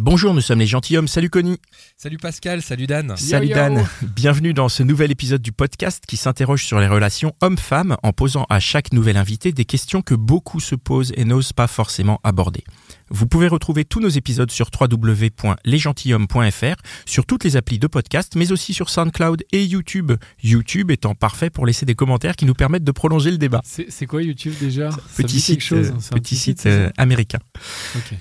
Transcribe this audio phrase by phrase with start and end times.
[0.00, 1.08] Bonjour, nous sommes les gentilshommes.
[1.08, 1.58] Salut Connie.
[1.96, 3.16] Salut Pascal, salut Dan.
[3.16, 3.84] Salut Dan.
[4.02, 8.46] Bienvenue dans ce nouvel épisode du podcast qui s'interroge sur les relations hommes-femmes en posant
[8.48, 12.62] à chaque nouvel invité des questions que beaucoup se posent et n'osent pas forcément aborder.
[13.10, 16.74] Vous pouvez retrouver tous nos épisodes sur www.lesgentilhommes.fr,
[17.06, 20.12] sur toutes les applis de podcast, mais aussi sur SoundCloud et YouTube.
[20.42, 23.62] YouTube étant parfait pour laisser des commentaires qui nous permettent de prolonger le débat.
[23.64, 27.38] C'est quoi YouTube déjà Petit site, chose, euh, petit site euh, américain.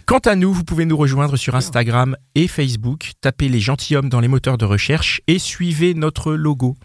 [0.05, 4.19] Quant à nous, vous pouvez nous rejoindre sur Instagram et Facebook, tapez les gentilshommes dans
[4.19, 6.75] les moteurs de recherche et suivez notre logo.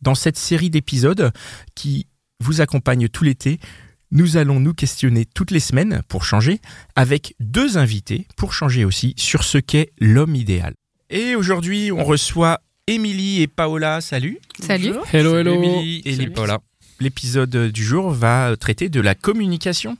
[0.00, 1.30] Dans cette série d'épisodes
[1.74, 2.06] qui
[2.40, 3.60] vous accompagne tout l'été,
[4.12, 6.60] nous allons nous questionner toutes les semaines pour changer,
[6.96, 10.74] avec deux invités pour changer aussi sur ce qu'est l'homme idéal.
[11.10, 14.00] Et aujourd'hui, on reçoit Émilie et Paola.
[14.00, 14.38] Salut.
[14.60, 14.92] Salut.
[15.12, 15.54] Hello, hello.
[15.54, 16.58] Émilie et Salut Paula.
[17.00, 19.96] L'épisode du jour va traiter de la communication.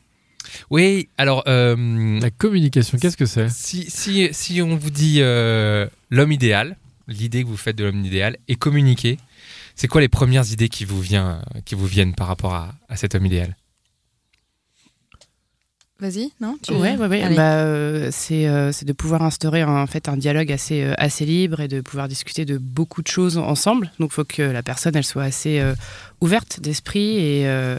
[0.71, 3.49] Oui, alors euh, La communication, qu'est-ce que c'est?
[3.51, 6.77] si, si, si on vous dit euh, l'homme idéal,
[7.09, 9.19] l'idée que vous faites de l'homme idéal, et communiquer,
[9.77, 12.97] c'est quoi les premières idées qui vous, vient, qui vous viennent par rapport à, à
[12.97, 13.57] cet homme idéal?
[16.01, 16.73] Vas-y, non tu...
[16.73, 17.35] Ouais, ouais, ouais.
[17.35, 21.27] Bah, euh, c'est euh, c'est de pouvoir instaurer en fait un dialogue assez euh, assez
[21.27, 23.93] libre et de pouvoir discuter de beaucoup de choses ensemble.
[23.99, 25.75] Donc, il faut que la personne elle soit assez euh,
[26.21, 27.79] ouverte d'esprit et euh,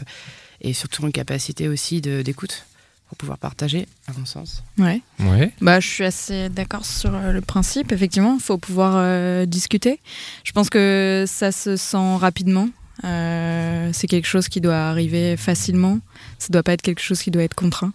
[0.60, 2.64] et surtout une capacité aussi d'écoute
[3.08, 4.62] pour pouvoir partager, à mon sens.
[4.78, 5.02] Ouais.
[5.20, 5.52] Ouais.
[5.60, 7.92] Bah, je suis assez d'accord sur le principe.
[7.92, 10.00] Effectivement, il faut pouvoir euh, discuter.
[10.44, 12.68] Je pense que ça se sent rapidement.
[13.04, 15.98] Euh, c'est quelque chose qui doit arriver facilement.
[16.38, 17.92] Ça doit pas être quelque chose qui doit être contraint.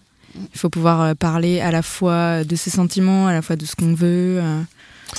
[0.53, 3.65] Il faut pouvoir euh, parler à la fois de ses sentiments, à la fois de
[3.65, 4.61] ce qu'on veut, euh,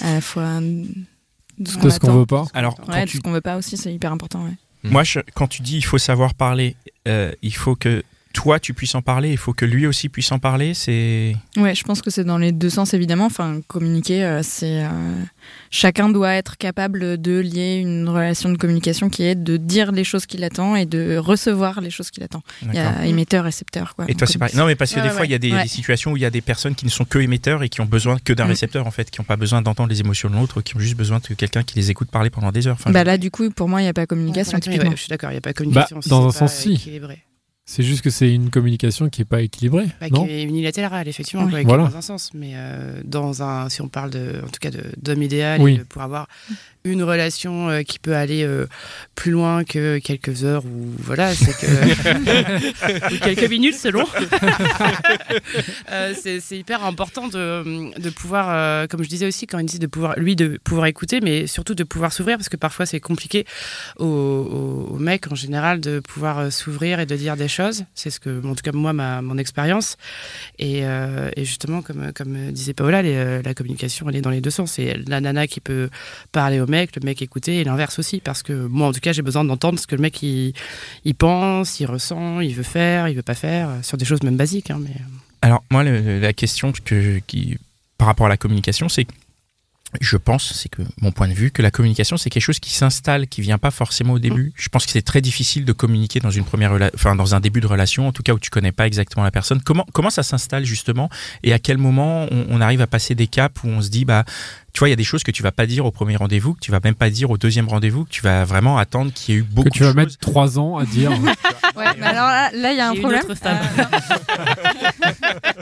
[0.00, 3.32] à la fois de ce qu'on veut pas Alors, quand Ouais, de tu ce qu'on
[3.32, 4.44] veut pas aussi, c'est hyper important.
[4.44, 4.54] Ouais.
[4.84, 6.76] Moi, je- quand tu dis il faut savoir parler,
[7.08, 8.02] euh, il faut que
[8.38, 10.72] toi tu puisses en parler, il faut que lui aussi puisse en parler.
[10.72, 13.26] C'est Ouais, je pense que c'est dans les deux sens évidemment.
[13.26, 14.88] Enfin, communiquer, euh, c'est euh,
[15.72, 20.04] chacun doit être capable de lier une relation de communication qui est de dire les
[20.04, 22.42] choses qu'il attend et de recevoir les choses qu'il attend.
[22.62, 24.04] Il y a émetteur, récepteur, quoi.
[24.08, 24.54] Et toi, c'est pareil.
[24.56, 25.62] Non, mais parce que Ouais, des fois, il y a des, ouais.
[25.64, 27.80] des situations où il y a des personnes qui ne sont que émetteurs et qui
[27.80, 28.48] ont besoin que d'un Mm.
[28.50, 30.96] récepteur, en fait, qui n'ont pas besoin d'entendre les émotions de l'autre, qui ont juste
[30.96, 32.76] besoin de quelqu'un qui les écoute parler pendant des heures.
[32.78, 34.54] Enfin, Bah là, du coup, pour moi, il n'y a pas communication.
[34.54, 34.90] Ouais, typiquement.
[34.90, 35.96] ouais, je suis d'accord, il n'y a pas de communication.
[35.96, 36.74] Bah, si dans un pas sens, si.
[36.74, 37.18] équilibré.
[37.70, 41.06] C'est juste que c'est une communication qui est pas équilibrée, Bah, non qui est unilatérale,
[41.06, 41.84] effectivement, quoi, Voilà.
[41.84, 42.30] dans un sens.
[42.32, 45.74] Mais euh, dans un, si on parle de, en tout cas d'homme idéal, Oui.
[45.74, 46.28] et de- pour avoir
[46.92, 48.66] une relation euh, qui peut aller euh,
[49.14, 54.04] plus loin que quelques heures ou voilà, c'est que ou quelques minutes selon.
[55.90, 59.86] Euh, c'est hyper important de, de pouvoir, comme je disais aussi, quand il disait de
[59.86, 63.44] pouvoir, lui, de pouvoir écouter, mais surtout de pouvoir s'ouvrir parce que parfois c'est compliqué
[63.98, 67.84] aux, aux- aux mecs en général de pouvoir s'ouvrir et de dire des choses.
[67.94, 69.96] C'est ce que, en tout cas, moi, ma, mon expérience.
[70.58, 74.50] Et, et justement, comme, comme disait Paola, les, la communication, elle est dans les deux
[74.50, 74.72] sens.
[74.72, 75.88] C'est la nana qui peut
[76.32, 78.20] parler au mec, le mec écouter, et l'inverse aussi.
[78.20, 80.52] Parce que moi, en tout cas, j'ai besoin d'entendre ce que le mec, il,
[81.04, 84.22] il pense, il ressent, il veut faire, il veut pas faire, euh, sur des choses
[84.22, 84.70] même basiques.
[84.70, 84.94] hein, mais...
[85.42, 87.58] Alors, moi, le- la question que, qui,
[87.96, 89.06] par rapport à la communication, c'est.
[90.02, 92.74] Je pense, c'est que mon point de vue, que la communication, c'est quelque chose qui
[92.74, 94.52] s'installe, qui vient pas forcément au début.
[94.54, 97.62] Je pense que c'est très difficile de communiquer dans une première, enfin dans un début
[97.62, 99.62] de relation, en tout cas où tu connais pas exactement la personne.
[99.62, 101.08] Comment comment ça s'installe justement
[101.42, 104.04] et à quel moment on, on arrive à passer des caps où on se dit
[104.04, 104.26] bah
[104.72, 106.54] tu vois il y a des choses que tu vas pas dire au premier rendez-vous,
[106.54, 109.34] que tu vas même pas dire au deuxième rendez-vous, que tu vas vraiment attendre qu'il
[109.34, 110.18] y ait eu beaucoup Que tu vas de mettre choses.
[110.18, 111.10] trois ans à dire.
[111.76, 113.20] Ouais, mais alors là, là, il y a un une problème.
[113.22, 113.58] autre femme.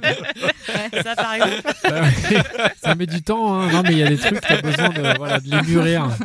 [0.05, 1.63] Euh, Ça, par exemple.
[1.85, 2.71] Bah ouais.
[2.83, 3.69] ça met du temps, hein.
[3.71, 6.09] non mais il y a des trucs, tu as besoin de, voilà, de les mûrir.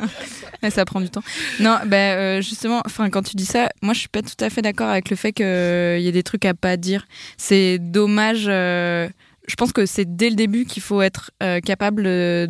[0.63, 1.23] Ouais, ça prend du temps.
[1.59, 4.51] Non, bah, euh, justement, enfin, quand tu dis ça, moi, je suis pas tout à
[4.51, 7.07] fait d'accord avec le fait qu'il y ait des trucs à pas dire.
[7.35, 8.43] C'est dommage.
[9.43, 12.47] Euh, je pense que c'est dès le début qu'il faut être euh, capable de,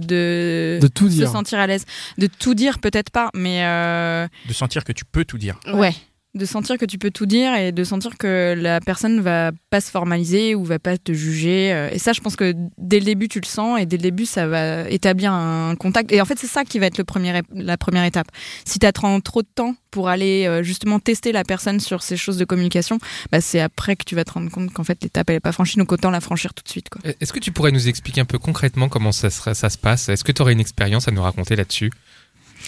[0.81, 1.29] De tout se dire.
[1.29, 1.85] sentir à l'aise,
[2.17, 5.59] de tout dire, peut-être pas, mais euh, de sentir que tu peux tout dire.
[5.73, 5.93] ouais.
[6.33, 9.81] De sentir que tu peux tout dire et de sentir que la personne va pas
[9.81, 11.73] se formaliser ou va pas te juger.
[11.73, 14.03] euh, Et ça, je pense que dès le début, tu le sens et dès le
[14.03, 16.11] début, ça va établir un contact.
[16.13, 18.27] Et en fait, c'est ça qui va être le premier, la première étape.
[18.65, 22.15] Si tu attends trop de temps pour aller euh, justement tester la personne sur ces
[22.15, 22.97] choses de communication,
[23.31, 25.51] bah, c'est après que tu vas te rendre compte qu'en fait, l'étape, elle est pas
[25.51, 26.87] franchie, donc autant la franchir tout de suite.
[27.19, 30.07] Est-ce que tu pourrais nous expliquer un peu concrètement comment ça, ça se passe?
[30.07, 31.91] Est-ce que tu aurais une expérience à nous raconter là-dessus?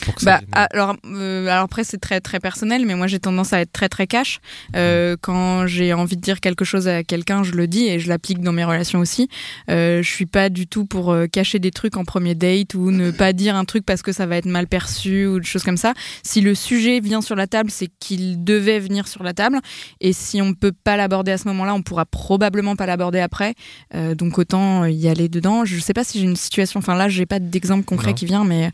[0.01, 3.07] Pour que ça Bah, vienne- alors, euh, alors après c'est très très personnel, mais moi
[3.07, 4.39] j'ai tendance à être très très cash.
[4.75, 8.07] Euh, quand j'ai envie de dire quelque chose à quelqu'un, je le dis et je
[8.09, 9.29] l'applique dans mes relations aussi.
[9.69, 12.91] Euh, je suis pas du tout pour euh, cacher des trucs en premier date ou
[12.91, 15.63] ne pas dire un truc parce que ça va être mal perçu ou des choses
[15.63, 15.93] comme ça.
[16.23, 19.59] Si le sujet vient sur la table, c'est qu'il devait venir sur la table.
[20.01, 23.53] Et si on peut pas l'aborder à ce moment-là, on pourra probablement pas l'aborder après.
[23.95, 25.65] Euh, donc autant y aller dedans.
[25.65, 26.79] Je sais pas si j'ai une situation.
[26.79, 28.13] Enfin là, j'ai pas d'exemple concret Non.
[28.13, 28.71] qui vient, mais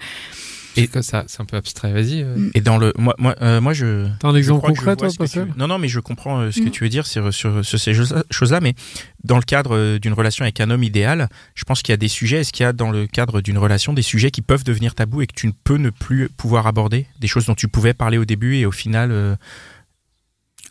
[0.83, 1.91] Et que ça, c'est un peu abstrait.
[1.93, 2.23] Vas-y.
[2.23, 2.49] euh.
[2.53, 4.07] Et dans le, moi, moi, euh, moi je.
[4.19, 6.67] T'as un exemple concret, toi, que tu- Non, non, mais je comprends euh, ce que
[6.67, 6.71] Mm.
[6.71, 8.59] tu veux dire sur, sur, sur ces choses- choses-là.
[8.61, 8.73] Mais
[9.23, 11.97] dans le cadre euh, d'une relation avec un homme idéal, je pense qu'il y a
[11.97, 12.41] des sujets.
[12.41, 15.21] Est-ce qu'il y a dans le cadre d'une relation des sujets qui peuvent devenir tabous
[15.21, 17.05] et que tu ne peux ne plus pouvoir aborder?
[17.19, 19.11] Des choses dont tu pouvais parler au début et au final.
[19.11, 19.35] euh,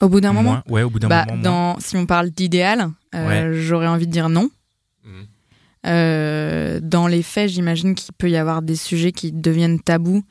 [0.01, 0.63] au bout d'un moment?
[0.69, 1.43] Ouais, au bout d'un Bah, moment.
[1.43, 4.49] dans, si on parle d'idéal, euh, j'aurais envie de dire non.
[5.87, 10.23] Euh, dans les faits, j'imagine qu'il peut y avoir des sujets qui deviennent tabous.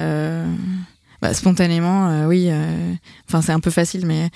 [0.00, 0.46] Euh,
[1.22, 2.50] bah, spontanément, euh, oui.
[3.28, 4.30] Enfin, c'est un peu facile, mais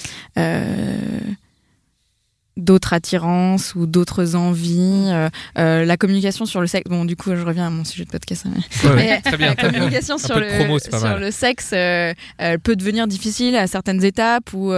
[2.56, 5.08] d'autres attirances ou d'autres envies.
[5.12, 5.28] euh,
[5.58, 6.90] euh, la communication sur le sexe.
[6.90, 8.46] Bon, du coup, je reviens à mon sujet de podcast.
[8.46, 8.50] hein,
[8.84, 9.48] mais- Ouais, mais très bien.
[9.48, 9.70] la bien.
[9.78, 10.90] communication Un sur, le, promo, sur
[11.30, 14.72] sexe euh, elle peut devenir difficile à certaines étapes ou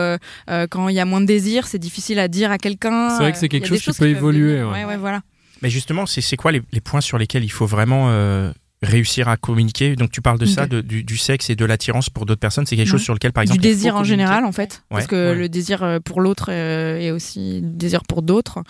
[0.70, 3.10] quand il y a moins de désir, c'est difficile à dire à quelqu'un.
[3.16, 4.78] C'est vrai que c'est quelque chose qui peut peuvent évoluer, devenir- ouais.
[4.80, 5.22] ouais, ouais, voilà.
[5.62, 8.50] Mais justement, c'est c'est quoi les, les points sur lesquels il faut vraiment euh,
[8.82, 9.94] réussir à communiquer?
[9.96, 12.64] Donc tu parles de ça, de- du, du sexe et de l'attirance pour d'autres personnes.
[12.66, 14.82] C'est quelque chose sur lequel, par Du exemple, faut désir en général, en fait.
[14.90, 15.34] Ouais, parce que ouais.
[15.38, 18.60] le désir euh, pour l'autre euh, est aussi le désir pour d'autres.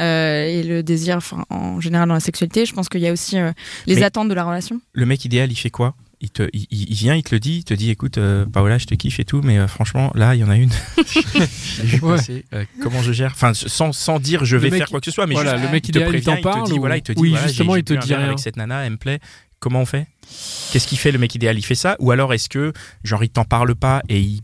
[0.00, 1.20] Euh, et le désir,
[1.50, 3.52] en général, dans la sexualité, je pense qu'il y a aussi euh,
[3.86, 4.80] les Mais- attentes de la relation.
[4.92, 5.94] Le mec idéal, il fait quoi?
[6.20, 8.78] Il, te, il, il vient, il te le dit, il te dit écoute, euh, Paola,
[8.78, 10.70] je te kiffe et tout, mais euh, franchement, là, il y en a une.
[12.02, 12.16] Ouais.
[12.16, 15.06] passer, euh, comment je gère Enfin, sans, sans dire je vais mec- faire quoi que
[15.06, 16.80] ce soit, mais voilà, juste, le mec il te prévient, il parle te dit, ou-
[16.80, 18.26] voilà, il te dit, oui, voilà, justement, il te dit rien.
[18.26, 19.18] avec cette nana, elle me plaît.
[19.60, 20.06] Comment on fait?
[20.72, 21.58] Qu'est-ce qu'il fait le mec idéal?
[21.58, 21.96] Il fait ça?
[22.00, 22.72] Ou alors est-ce que,
[23.04, 24.40] genre, il t'en parle pas et il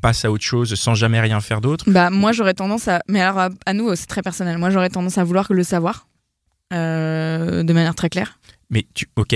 [0.00, 1.84] passe à autre chose sans jamais rien faire d'autre?
[1.88, 3.00] Bah, moi, j'aurais tendance à.
[3.08, 4.58] Mais alors, à, à nous, c'est très personnel.
[4.58, 6.06] Moi, j'aurais tendance à vouloir le savoir.
[6.72, 8.38] euh, de manière très claire.
[8.70, 9.34] Mais tu, ok,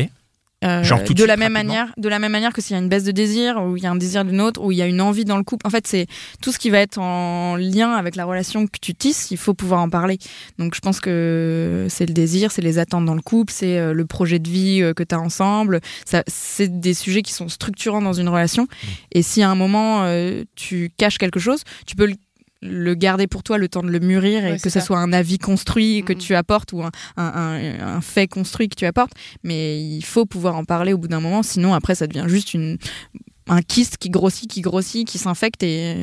[0.67, 2.61] Euh, Genre tout de de suite, la même rapidement manière, de la même manière que
[2.61, 4.61] s'il y a une baisse de désir ou il y a un désir d'une autre
[4.63, 5.67] ou il y a une envie dans le couple.
[5.67, 6.07] En fait, c'est
[6.43, 9.31] tout ce qui va être en lien avec la relation que tu tisses.
[9.31, 10.19] Il faut pouvoir en parler.
[10.59, 13.93] Donc, je pense que c'est le désir, c'est les attentes dans le couple, c'est euh,
[13.93, 15.81] le projet de vie euh, que tu as ensemble.
[16.27, 18.65] C'est des sujets qui sont structurants dans une relation.
[18.65, 18.87] Mmh.
[19.13, 22.15] Et si à un moment euh, tu caches quelque chose, tu peux le
[22.63, 25.39] le garder pour toi le temps de le mûrir et que ce soit un avis
[25.39, 26.19] construit que Mhm.
[26.19, 29.13] tu apportes ou un, un- fait construit que tu apportes
[29.43, 32.55] mais il faut pouvoir en parler au bout d'un moment sinon après ça devient juste
[32.55, 32.79] une
[33.49, 35.95] un kyste qui grossit qui grossit qui s'infecte et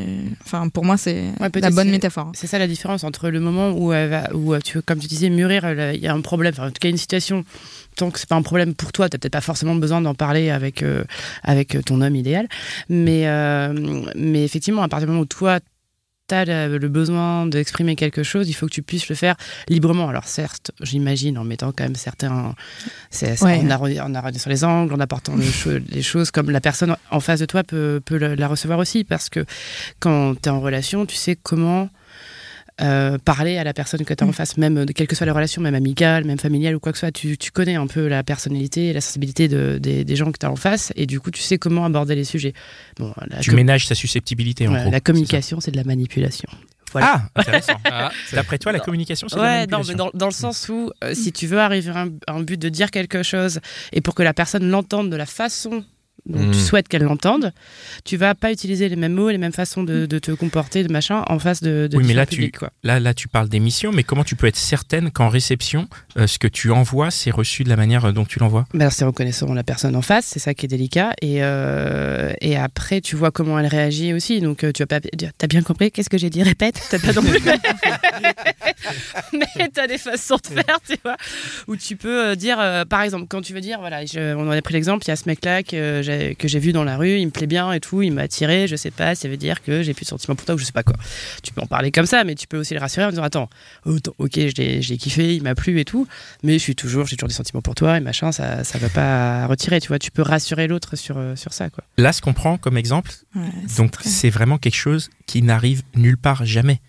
[0.45, 3.71] enfin pour moi c'est Ouais, la bonne métaphore C'est ça la différence entre le moment
[3.71, 6.21] où, elle va, où euh, tu, comme tu disais, mûrir, euh, il y a un
[6.21, 7.43] problème, enfin, en tout cas une situation,
[7.97, 10.51] tant que c'est pas un problème pour toi, tu peut-être pas forcément besoin d'en parler
[10.51, 11.03] avec, euh,
[11.43, 12.47] avec ton homme idéal.
[12.87, 13.73] Mais, euh,
[14.15, 15.59] mais effectivement, à partir du moment où toi,
[16.27, 19.35] tu as le, le besoin d'exprimer quelque chose, il faut que tu puisses le faire
[19.67, 20.07] librement.
[20.09, 22.55] Alors certes, j'imagine, en mettant quand même certains...
[23.09, 23.59] c'est- c'est- Ouais.
[23.59, 26.95] en, arrondi- en arrondissant les angles, en apportant les, cho- les choses comme la personne
[27.11, 29.45] en face de toi peut, peut la recevoir aussi, parce que
[29.99, 31.89] quand tu es en relation, tu sais comment
[32.81, 34.33] euh, parler à la personne que tu as en Mm.
[34.33, 37.01] face, même quelle que soit la relation, même amicale, même familiale ou quoi que ce
[37.05, 37.11] soit.
[37.11, 40.37] Tu, tu connais un peu la personnalité et la sensibilité de- des, des gens que
[40.39, 42.53] tu as en face, et du coup, tu sais comment aborder les sujets.
[42.97, 44.91] Bon, tu com- ménages sa susceptibilité en voilà, gros.
[44.91, 46.49] la communication, c'est de la manipulation.
[46.91, 47.13] c'est ça.
[47.35, 47.73] Ah, intéressant.
[47.85, 49.93] Ah, D'après toi, la communication, c'est de la Ouais, non, manipulation.
[49.93, 52.41] mais dans, dans le sens où euh, si tu veux arriver à un, à un
[52.41, 53.59] but de dire quelque chose
[53.91, 55.83] et pour que la personne l'entende de la façon
[56.25, 56.51] dont Mm.
[56.51, 57.51] tu souhaites qu'elle l'entende,
[58.05, 60.91] tu vas pas utiliser les mêmes mots, les mêmes façons de, de te comporter, de
[60.91, 62.71] machin, en face de, de Oui, mais là, tu- quoi.
[62.83, 65.87] Là, là, tu parles d'émission, mais comment tu peux être certaine qu'en réception,
[66.17, 68.65] euh, ce que tu envoies, c'est reçu de la manière euh, dont tu l'envoies?
[68.73, 71.11] Ben, c'est reconnaissant la personne en face, c'est ça qui est délicat.
[71.21, 74.39] Et, euh, et après, tu vois comment elle réagit aussi.
[74.39, 76.79] Donc, euh, tu vas pas dire T'as bien compris Qu'est-ce que j'ai dit Répète.
[76.89, 77.41] Peut-être pas non plus.
[79.33, 81.17] Mais t'as des façons de faire, tu vois.
[81.67, 82.57] Où tu peux dire,
[82.89, 85.11] par exemple, quand tu veux dire Voilà, je- on en a pris l'exemple, il y
[85.11, 86.12] a ce mec-là que j'avais j'ai que
[86.43, 88.75] j'ai vu dans la rue, il me plaît bien et tout, il m'a attiré, je
[88.75, 90.71] sais pas, ça veut dire que j'ai plus de sentiments pour toi ou je sais
[90.71, 90.95] pas quoi.
[91.43, 93.49] Tu peux en parler comme ça, mais tu peux aussi le rassurer en disant attends,
[93.85, 96.07] autant- ok, je l'ai je l'ai kiffé, il m'a plu et tout,
[96.43, 98.89] mais je suis toujours, j'ai toujours des sentiments pour toi et machin, ça ça va
[98.89, 99.99] pas retirer, tu vois.
[99.99, 101.83] Tu peux rassurer l'autre sur euh, sur ça quoi.
[101.97, 105.41] Là, ce qu'on prend comme exemple, Ouais, c'est donc très- c'est vraiment quelque chose qui
[105.41, 106.79] n'arrive nulle part jamais.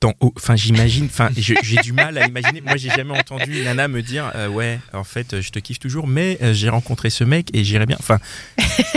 [0.00, 2.62] Dans, au- enfin, j'imagine, enfin, je- j'ai du mal à imaginer.
[2.62, 5.78] Moi, j'ai jamais entendu une nana me dire, euh, ouais, en fait, je te kiffe
[5.78, 7.98] toujours, mais euh, j'ai rencontré ce mec et j'irai bien.
[8.00, 8.18] Enfin,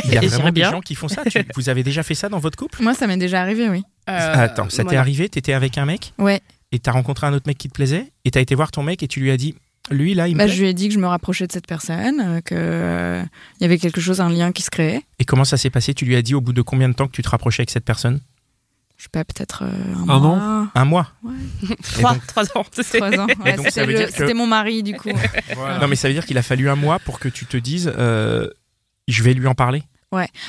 [0.06, 0.72] il y a vraiment des bien.
[0.72, 1.24] gens qui font ça.
[1.30, 2.82] Tu- vous avez déjà fait ça dans votre couple?
[2.82, 3.84] Moi, ça m'est déjà arrivé, oui.
[4.10, 5.28] Euh, Attends, ça t'est arrivé?
[5.28, 6.14] T'étais avec un mec?
[6.18, 6.40] Ouais.
[6.72, 8.08] et t'as rencontré un autre mec qui te plaisait?
[8.26, 9.56] Et t'as été voir ton mec et tu lui as dit,
[9.92, 10.54] lui là, il me Bah, plaît?
[10.54, 13.24] je lui ai dit que je me rapprochais de cette personne, euh, que euh,
[13.60, 15.02] il y avait quelque chose, un lien qui se créait.
[15.20, 15.94] Et comment ça s'est passé?
[15.94, 17.70] Tu lui as dit au bout de combien de temps que tu te rapprochais avec
[17.72, 18.22] cette personne?
[18.98, 21.08] Je sais pas, peut-être euh, un, Un mois, Un mois.
[21.94, 22.66] Trois, donc- trois ans.
[22.72, 23.28] c'est- trois ans.
[23.44, 25.10] Ouais, C'était veut le- dire que- c'était mon mari, du coup.
[25.82, 27.92] Non, mais ça veut dire qu'il a fallu un mois pour que tu te dises,
[27.98, 28.48] euh,
[29.08, 29.84] je vais lui en parler.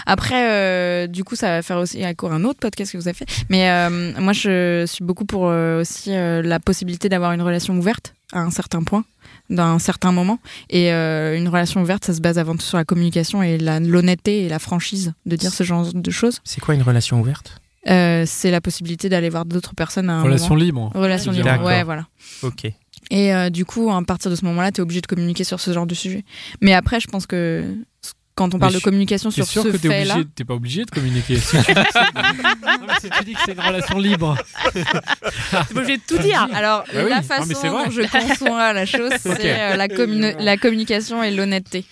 [0.05, 3.17] Après, euh, du coup, ça va faire aussi à un autre podcast que vous avez
[3.17, 3.25] fait.
[3.49, 7.75] Mais euh, moi, je suis beaucoup pour euh, aussi euh, la possibilité d'avoir une relation
[7.79, 9.05] ouverte à un certain point,
[9.49, 10.39] d'un certain moment.
[10.69, 13.81] Et euh, une relation ouverte, ça se base avant tout sur la communication et la-
[13.81, 16.43] l'honnêteté et la franchise de dire ce genre de choses.
[16.45, 17.59] C'est quoi une relation ouverte?
[17.88, 20.64] Euh, c'est la possibilité d'aller voir d'autres personnes à un Relation moment.
[20.64, 20.91] libre.
[20.95, 21.62] Relation libre.
[21.64, 22.07] Ouais, voilà.
[22.43, 22.64] Ok.
[23.11, 25.61] Et euh, du coup, à partir de ce moment-là, tu es obligé de communiquer sur
[25.61, 26.25] ce genre de sujet.
[26.62, 27.64] Mais après, je pense que
[28.35, 30.85] quand on parle Mais de communication sur sûr ce que t'es fait-là, t'es pas obligé
[30.85, 31.37] de communiquer.
[31.45, 34.37] Si tu dis que c'est- Non, mais si tu dis que c'est une relation libre,
[34.73, 36.49] T'es pas obligé de tout dire.
[36.55, 40.57] Alors, Bah oui, la façon dont je conçois la chose, c'est euh, la, communi- la
[40.57, 41.85] communication et l'honnêteté.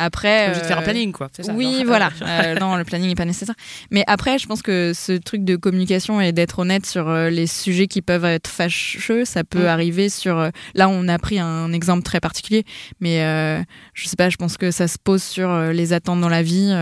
[0.00, 1.28] Après, obligé de faire un euh, planning quoi.
[1.38, 2.10] ça, Oui, voilà.
[2.22, 3.54] Euh, non, le planning n'est pas nécessaire.
[3.90, 7.46] Mais après, je pense que ce truc de communication et d'être honnête sur euh, les
[7.46, 9.66] sujets qui peuvent être fâcheux, ça peut Mm.
[9.66, 10.36] arriver sur.
[10.74, 12.64] là, on a pris un exemple très particulier,
[13.00, 13.60] mais euh,
[13.94, 14.28] je sais pas.
[14.30, 16.72] Je pense que ça se pose sur les attentes dans la vie.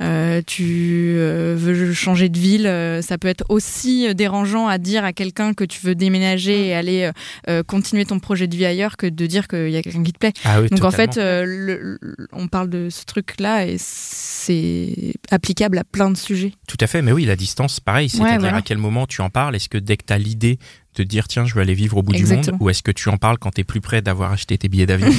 [0.00, 2.70] Euh, tu veux changer de ville,
[3.02, 7.10] ça peut être aussi dérangeant à dire à quelqu'un que tu veux déménager et aller
[7.48, 10.12] euh, continuer ton projet de vie ailleurs que de dire qu'il y a quelqu'un qui
[10.12, 10.32] te plaît.
[10.44, 15.14] Ah oui, Donc en fait, euh, le- le- on parle de ce truc-là et c'est
[15.32, 16.52] applicable à plein de sujets.
[16.68, 18.08] Tout à fait, mais oui, la distance, pareil.
[18.08, 18.58] C'est-à-dire voilà.
[18.58, 20.60] à quel moment tu en parles Est-ce que dès que tu as l'idée
[20.94, 23.08] de dire tiens, je veux aller vivre au bout du monde Ou est-ce que tu
[23.08, 25.10] en parles quand tu es plus près d'avoir acheté tes billets d'avion?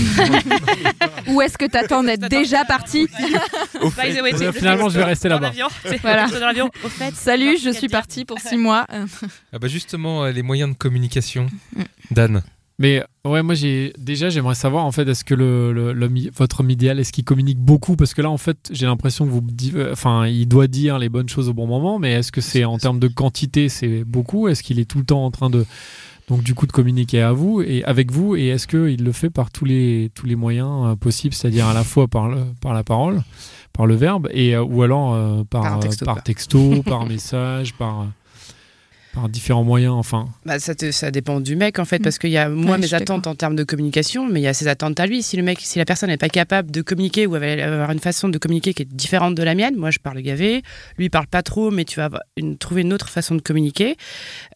[1.27, 3.09] Ou est-ce que t'attends d'être déjà parti?
[3.81, 5.51] Au By fait, the way, Euh, finalement, je vais rester là-bas.
[6.01, 6.27] Voilà.
[6.85, 8.87] Au fait, Salut, je suis parti pour six mois.
[9.51, 11.47] Ah bah justement, euh, les moyens de communication.
[11.75, 11.83] Mm.
[12.11, 12.43] Dan.
[12.77, 15.93] Mais ouais, moi j'ai déjà j'aimerais savoir en fait est-ce que le,
[16.35, 17.95] votre homme idéal est-ce qu'il communique beaucoup?
[17.95, 19.41] Parce que là en fait j'ai l'impression que vous
[19.75, 22.65] euh, enfin il doit dire les bonnes choses au bon moment mais est-ce que c'est
[22.65, 24.49] en termes de quantité c'est beaucoup?
[24.49, 25.65] Est-ce qu'il est tout le temps en train de
[26.27, 28.35] donc du coup de communiquer à vous et avec vous?
[28.35, 31.67] Et est-ce que il le fait par tous les tous les moyens euh, possibles c'est-à-dire
[31.67, 33.21] à la fois par le par la parole
[33.71, 37.73] par le verbe et euh, ou alors euh, par Par texto, par texto par message
[37.73, 38.07] par
[39.15, 42.03] par différents moyens enfin Bah, ça, te- ça dépend du mec en fait, Mm.
[42.03, 44.43] parce qu'il y a moi Ouais, je mes attentes en termes de communication, mais il
[44.43, 45.23] y a ses attentes à lui.
[45.23, 47.99] Si le mec, si la personne n'est pas capable de communiquer ou va avoir une
[47.99, 50.61] façon de communiquer qui est différente de la mienne, moi je parle gavé,
[50.97, 53.41] lui il parle pas trop, mais tu vas avoir une, trouver une autre façon de
[53.41, 53.95] communiquer.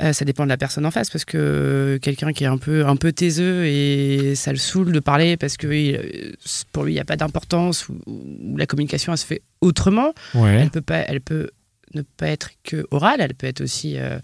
[0.03, 2.85] Euh, ça dépend de la personne en face, parce que quelqu'un qui est un peu
[2.85, 6.35] un peu taiseux et ça le saoule de parler parce que il-
[6.73, 10.13] pour lui il n'y a pas d'importance ou, ou la communication elle se fait autrement.
[10.35, 11.49] ouais Elle peut pas, elle peut
[11.95, 14.19] ne pas être que orale, elle peut être aussi, euh,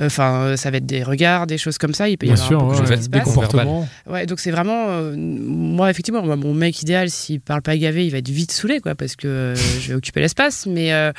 [0.00, 2.08] enfin, euh, ça va être des regards, des choses comme ça.
[2.08, 5.14] Il peut y bien avoir sûr de ouais, des comportements Ouais, donc c'est vraiment, euh,
[5.16, 8.80] moi effectivement, moi, mon mec idéal, s'il parle pas gavé, il va être vite saoulé,
[8.80, 10.66] quoi, parce que euh, je vais occuper l'espace.
[10.66, 11.12] Mais, euh,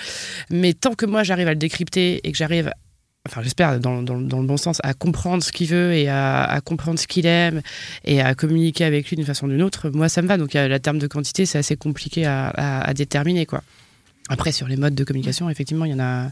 [0.49, 2.71] mais tant que moi j'arrive à le décrypter et que j'arrive
[3.27, 6.43] enfin j'espère dans, dans- dans le bon sens, à comprendre ce qu'il veut et à,
[6.45, 7.61] à comprendre ce qu'il aime
[8.05, 10.37] et à communiquer avec lui d'une façon ou d'une autre, moi ça me va.
[10.37, 13.45] Donc euh, la terme de quantité, c'est assez compliqué à, à- à déterminer.
[13.45, 13.63] quoi.
[14.29, 16.31] Après, sur les modes de communication, effectivement, il y en a,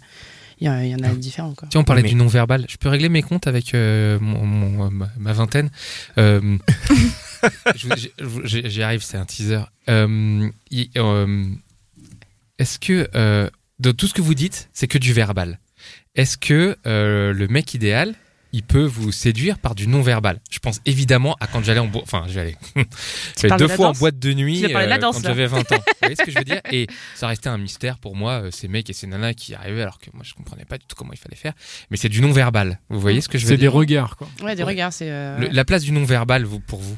[0.59, 1.53] il y en a, il y en a différents.
[1.53, 1.67] Quoi.
[1.69, 2.65] Tiens, on parlait Mais- du non-verbal.
[2.69, 5.69] Je peux régler mes comptes avec euh, mon, mon- euh, ma, ma vingtaine.
[6.17, 6.57] Euh,
[7.75, 9.61] J'y arrive, c'est un teaser.
[9.89, 10.49] Euh,
[10.97, 11.45] euh,
[12.57, 13.49] Est-ce que, euh,
[13.79, 15.59] de tout ce que vous dites, c'est que du verbal?
[16.15, 18.15] Est-ce que euh, le mec idéal,
[18.53, 22.03] il peut vous séduire par du non-verbal Je pense évidemment à quand j'allais en boîte.
[22.03, 22.55] Enfin, j'allais.
[23.57, 25.75] deux fois en boîte de nuit Tu de euh, danse, quand j'avais 20 ans.
[25.87, 26.61] Vous voyez ce que je veux dire?
[26.71, 29.81] Et ça restait un mystère pour moi, euh, ces mecs et ces nanas qui arrivaient
[29.81, 31.53] alors que moi je comprenais pas du tout comment il fallait faire.
[31.91, 32.79] Mais c'est du non-verbal.
[32.89, 33.73] Vous voyez ce que je veux c'est des dire?
[33.73, 34.69] regards quoi Ouais, des Ouais.
[34.69, 35.09] regards, c'est.
[35.09, 36.97] euh, La place du non-verbal vous, pour vous?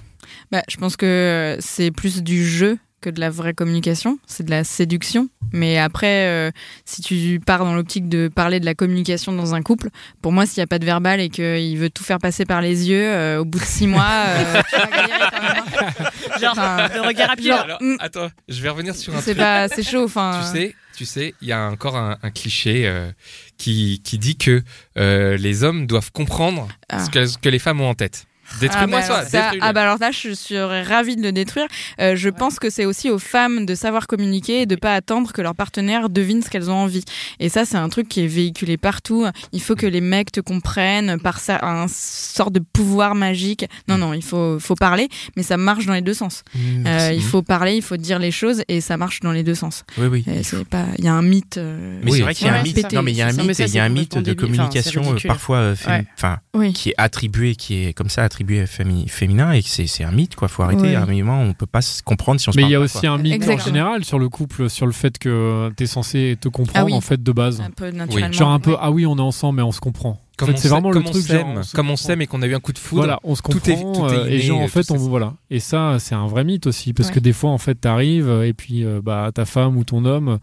[0.52, 2.78] Bah, je pense que c'est plus du jeu
[3.08, 5.30] que de la vraie communication, c'est de la séduction.
[5.54, 6.52] Mais après, euh,
[6.84, 9.90] si tu pars dans l'optique de parler de la communication dans un couple,
[10.22, 12.62] pour moi, s'il n'y a pas de verbal et qu'il veut tout faire passer par
[12.62, 15.64] les yeux, euh, au bout de six mois, euh, tu vas galérer quand même.
[15.64, 16.10] hein.
[16.42, 17.46] Genre, Enfin, le regard rapide.
[17.48, 19.38] genre, Alors, mm, attends, je vais revenir sur un c'est truc.
[19.38, 20.04] pas, c'est chaud.
[20.04, 23.10] Enfin, Tu sais, tu sais, il y a encore un, un cliché euh,
[23.58, 24.62] qui, qui dit que
[24.98, 27.04] euh, les hommes doivent comprendre Ah.
[27.06, 28.26] ce, que, ce que les femmes ont en tête.
[28.50, 29.52] Ah Détruis-moi bah ça.
[29.62, 31.68] ah bah alors là, je serais ravie de le détruire.
[32.00, 35.34] Euh, je pense que c'est aussi aux femmes de savoir communiquer et de pas attendre
[35.34, 37.04] que leur partenaire devine ce qu'elles ont envie.
[37.40, 39.26] Et ça, c'est un truc qui est véhiculé partout.
[39.52, 43.66] Il faut que les mecs te comprennent par ça, un sort de pouvoir magique.
[43.88, 46.44] Non, non, il faut, faut parler, mais ça marche dans les deux sens.
[46.56, 47.16] Euh, Merci.
[47.16, 49.84] il faut parler, il faut dire les choses et ça marche dans les deux sens.
[49.98, 50.24] Oui, oui.
[50.28, 51.58] Euh, c'est pas, il y a un mythe.
[51.58, 52.18] euh, Mais Oui.
[52.18, 52.94] c'est vrai qu'il y a Ouais, un mythe.
[52.94, 55.18] Non, mais il y a un mythe, il y a un mythe de communication euh,
[55.28, 56.06] parfois, euh, Ouais.
[56.16, 56.74] enfin, Oui.
[56.74, 60.36] qui est attribué, qui est comme ça attribué fémi- féminin et que c'est un mythe
[60.36, 60.48] quoi.
[60.48, 60.82] Faut arrêter.
[60.82, 60.96] Ouais.
[60.96, 62.80] À un moment, on peut pas se comprendre si on se Mais il y a
[62.80, 63.10] pas, aussi quoi.
[63.10, 66.50] un mythe en général sur le couple, sur le fait que tu es censé te
[66.50, 66.94] comprendre Ah oui.
[66.94, 67.62] en fait de base.
[67.62, 68.32] Un peu naturellement.
[68.34, 68.78] Genre un peu, Ouais.
[68.82, 70.22] ah oui, on est ensemble, mais on se comprend.
[70.56, 71.26] C'est vraiment le comme on truc.
[71.32, 73.02] on comme on s'aime et qu'on a eu un coup de foudre.
[73.06, 74.84] Voilà, on se Tout comprend est- tout est euh, et inné, genre en tout fait
[74.84, 77.16] ça, on c'est- voilà et ça c'est un vrai mythe aussi parce Ouais.
[77.16, 80.38] que des fois en fait t'arrives et puis euh, bah ta femme ou ton homme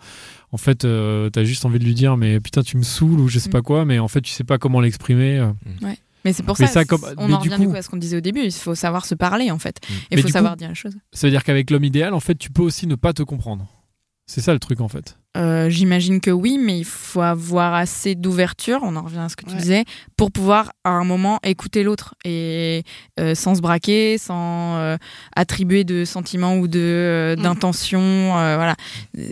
[0.51, 3.29] en fait euh, t'as juste envie de lui dire mais putain tu me saoules ou
[3.29, 3.53] je sais Mm.
[3.53, 5.53] pas quoi mais en fait tu sais pas comment l'exprimer euh.
[6.25, 7.83] Mais c'est pour Mais ça, ça, comme- on mais en revient du coup- coup à
[7.83, 8.43] ce qu'on disait au début.
[8.45, 9.79] Il faut savoir se parler en fait.
[9.83, 9.93] Mm.
[9.93, 10.95] Et Mais il faut savoir coup- dire les choses.
[11.13, 13.67] ça veut dire qu'avec l'homme idéal en fait tu peux aussi ne pas te comprendre
[14.27, 18.15] c'est ça le truc en fait Euh, J'imagine que oui, mais il faut avoir assez
[18.15, 19.59] d'ouverture, on en revient à ce que tu Ouais.
[19.61, 19.85] disais,
[20.17, 22.83] pour pouvoir à un moment écouter l'autre et
[23.19, 24.97] euh, sans se braquer, sans euh,
[25.35, 27.43] attribuer de sentiments ou de euh, Mm.
[27.43, 28.01] d'intentions.
[28.39, 28.77] euh, voilà,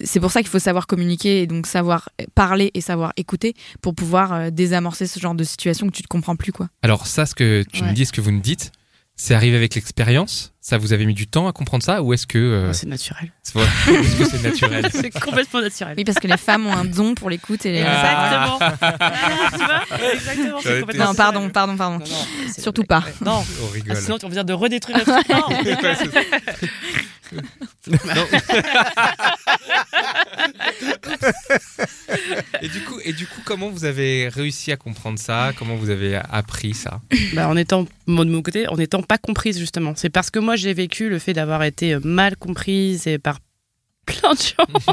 [0.04, 3.94] c'est pour ça qu'il faut savoir communiquer et donc savoir parler et savoir écouter pour
[3.94, 6.68] pouvoir euh, désamorcer ce genre de situation que tu te comprends plus quoi.
[6.82, 8.72] Alors ça, ce que tu me dis, ce que vous me dites,
[9.24, 10.52] c'est arrivé avec l'expérience.
[10.60, 13.30] Ça vous avez mis du temps à comprendre ça ou est-ce que euh, C'est naturel.
[13.44, 15.94] c'est voilà, est-ce que c'est naturel C'est complètement naturel.
[15.96, 18.58] Oui, parce que les femmes ont un don pour l'écoute et les Exactement.
[18.60, 20.56] Ah, tu vois Exactement.
[20.80, 21.98] Complètement Non, pardon, pardon, pardon.
[21.98, 22.16] Non, non,
[22.48, 23.04] c'est- Surtout pas.
[23.24, 23.32] Non.
[23.32, 23.96] On Ah, rigole.
[23.96, 25.04] sinon, on vient de redétruire le
[32.62, 35.52] et du coup, et du coup, comment vous avez réussi à comprendre ça?
[35.58, 37.00] Comment vous avez appris ça?
[37.34, 39.94] Bah, en étant, de mon côté, en étant pas comprise, justement.
[39.96, 43.40] C'est parce que moi, j'ai vécu le fait d'avoir été mal comprise et par
[44.06, 44.90] plein de gens.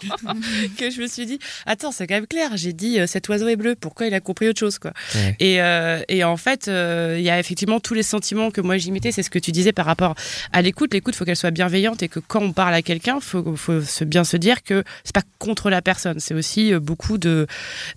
[0.78, 3.48] Que je me suis dit attends c'est quand même clair j'ai dit euh, cet oiseau
[3.48, 4.92] est bleu pourquoi il a compris autre chose quoi.
[5.14, 5.36] Ouais.
[5.40, 8.76] et, euh, et en fait euh, il y a effectivement tous les sentiments que moi
[8.76, 10.14] j'imitais c'est ce que tu disais par rapport
[10.52, 10.92] à l'écoute.
[10.92, 14.04] L'écoute faut qu'elle soit bienveillante et que quand on parle à quelqu'un faut, faut se
[14.04, 16.20] bien se dire que c'est pas contre la personne.
[16.20, 17.46] C'est aussi beaucoup de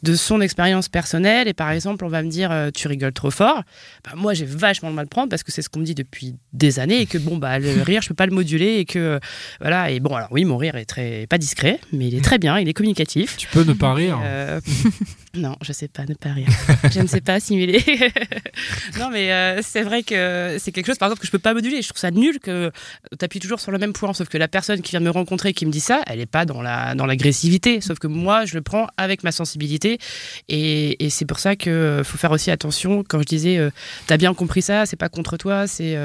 [0.03, 1.48] de son expérience personnelle.
[1.48, 3.63] Et par exemple on va me dire tu rigoles trop fort.
[4.05, 5.96] Bah, moi j'ai vachement le mal de prendre parce que c'est ce qu'on me dit
[5.96, 8.86] depuis des années et que bon bah le rire je peux pas le moduler et
[8.86, 9.19] que
[9.60, 9.91] voilà.
[9.91, 12.60] Et bon alors oui mon rire est très pas discret mais il est très bien
[12.60, 14.60] il est communicatif tu peux ne pas rire euh,
[15.36, 16.48] non, je sais pas ne pas rire.
[16.92, 17.84] je ne sais pas simuler.
[19.00, 21.54] non, mais euh, c'est vrai que c'est quelque chose, par exemple, que je peux pas
[21.54, 21.82] moduler.
[21.82, 22.72] Je trouve ça nul que
[23.18, 25.12] tu appuies toujours sur le même point, sauf que la personne qui vient de me
[25.12, 27.80] rencontrer, qui me dit ça, elle est pas dans la dans l'agressivité.
[27.82, 30.00] Sauf que moi, je le prends avec ma sensibilité,
[30.48, 33.04] et, et c'est pour ça que euh, faut faire aussi attention.
[33.08, 33.70] Quand je disais, euh,
[34.08, 35.98] t'as bien compris ça, c'est pas contre toi, c'est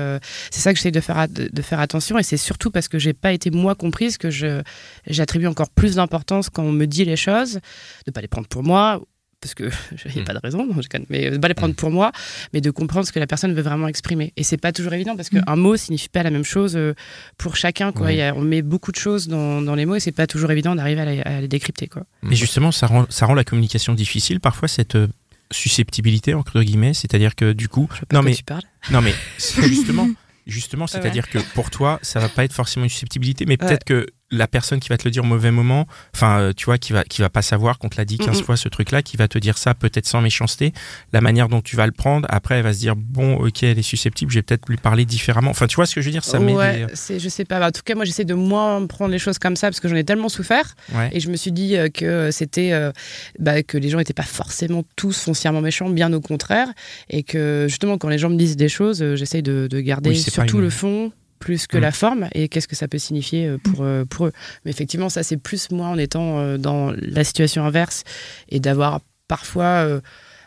[0.50, 3.32] c'est ça que j'essaie faire de faire attention, et c'est surtout parce que j'ai pas
[3.32, 4.62] été moi comprise que je
[5.06, 7.60] j'attribue encore plus d'importance quand on me dit les choses,
[8.06, 9.00] de pas les prendre pour moi
[9.40, 9.68] parce que
[10.06, 10.74] il n'y a pas de raison, non,
[11.10, 12.12] mais de pas les prendre pour moi,
[12.54, 14.32] mais de comprendre ce que la personne veut vraiment exprimer.
[14.38, 16.94] Et c'est pas toujours évident parce qu'un mot signifie pas la même chose euh,
[17.36, 17.92] pour chacun.
[17.92, 18.06] Quoi.
[18.06, 18.22] Ouais.
[18.22, 20.74] A- on met beaucoup de choses dans, dans les mots et c'est pas toujours évident
[20.74, 21.88] d'arriver à, les- à les décrypter.
[21.88, 22.04] Quoi.
[22.22, 25.08] Mais justement, ça rend, ça rend la communication difficile parfois cette euh,
[25.50, 28.62] susceptibilité entre guillemets, c'est-à-dire que du coup, Je sais pas non mais tu parles.
[28.90, 30.08] non mais c'est justement,
[30.46, 30.88] justement, Ouais.
[30.90, 34.46] c'est-à-dire que pour toi, ça va pas être forcément une susceptibilité, mais peut-être que la
[34.46, 37.04] personne qui va te le dire au mauvais moment, enfin, euh, tu vois, qui va,
[37.04, 38.44] qui va pas savoir qu'on te l'a dit 15 Mhm.
[38.44, 40.72] fois ce truc-là, qui va te dire ça peut-être sans méchanceté,
[41.12, 43.78] la manière dont tu vas le prendre, après, elle va se dire bon, ok, elle
[43.78, 45.50] est susceptible, je vais peut-être lui parler différemment.
[45.50, 47.66] Enfin, tu vois ce que je veux dire, ça ouais, des- c'est, je sais pas.
[47.66, 49.96] En tout cas, moi, j'essaie de moins prendre les choses comme ça parce que j'en
[49.96, 50.74] ai tellement souffert.
[50.94, 51.10] Ouais.
[51.12, 52.92] Et je me suis dit euh, que c'était euh,
[53.38, 56.68] bah, que les gens n'étaient pas forcément tous foncièrement méchants, bien au contraire,
[57.10, 60.10] et que justement quand les gens me disent des choses, euh, j'essaye de, de garder
[60.10, 61.12] Oui, surtout une- le fond
[61.44, 61.80] plus que Mm.
[61.88, 64.32] la forme et qu'est-ce que ça peut signifier euh, pour, euh, pour eux.
[64.64, 68.04] Mais effectivement, ça c'est plus moi en étant euh, dans la situation inverse
[68.48, 70.00] et d'avoir parfois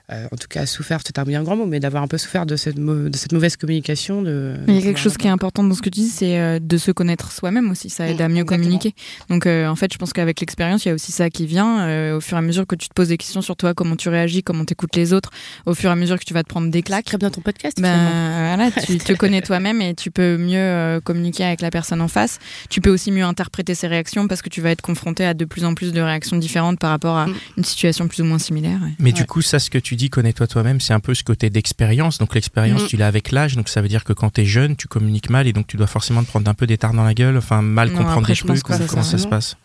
[0.09, 2.55] en tout cas souffert, c'est un bien grand mot, mais d'avoir un peu souffert de
[2.55, 4.21] cette, mau- de cette mauvaise communication.
[4.21, 6.39] De, Il y a quelque chose qui est important dans ce que tu dis, c'est
[6.39, 7.89] euh, de se connaître soi-même aussi.
[7.89, 8.57] Ça aide à mieux exactement.
[8.63, 8.93] communiquer.
[9.29, 11.81] Donc, euh, en fait, je pense qu'avec l'expérience, il y a aussi ça qui vient.
[11.81, 13.95] euh, au fur et à mesure que tu te poses des questions sur toi, comment
[13.97, 15.29] tu réagis, comment tu écoutes les autres,
[15.65, 17.05] au fur et à mesure que tu vas te prendre des claques.
[17.05, 17.77] Très bien ton podcast.
[17.81, 21.99] Ben voilà, tu te connais toi-même et tu peux mieux euh, communiquer avec la personne
[22.01, 22.39] en face.
[22.69, 25.43] Tu peux aussi mieux interpréter ses réactions parce que tu vas être confronté à de
[25.45, 27.33] plus en plus de réactions différentes par rapport à Mm.
[27.57, 28.79] une situation plus ou moins similaire.
[28.81, 28.91] ouais.
[28.99, 31.49] Mais du coup, ça, ce que tu dis, connais-toi toi-même, c'est un peu ce côté
[31.49, 32.17] d'expérience.
[32.19, 32.87] Donc l'expérience, Mhm.
[32.87, 33.55] tu l'as avec l'âge.
[33.55, 35.87] Donc ça veut dire que quand t'es jeune, tu communiques mal et donc tu dois
[35.87, 38.33] forcément te prendre un peu des tartes dans la gueule, enfin mal Non, comprendre après,
[38.33, 38.61] des trucs.
[38.63, 39.57] comment ça, ça se passe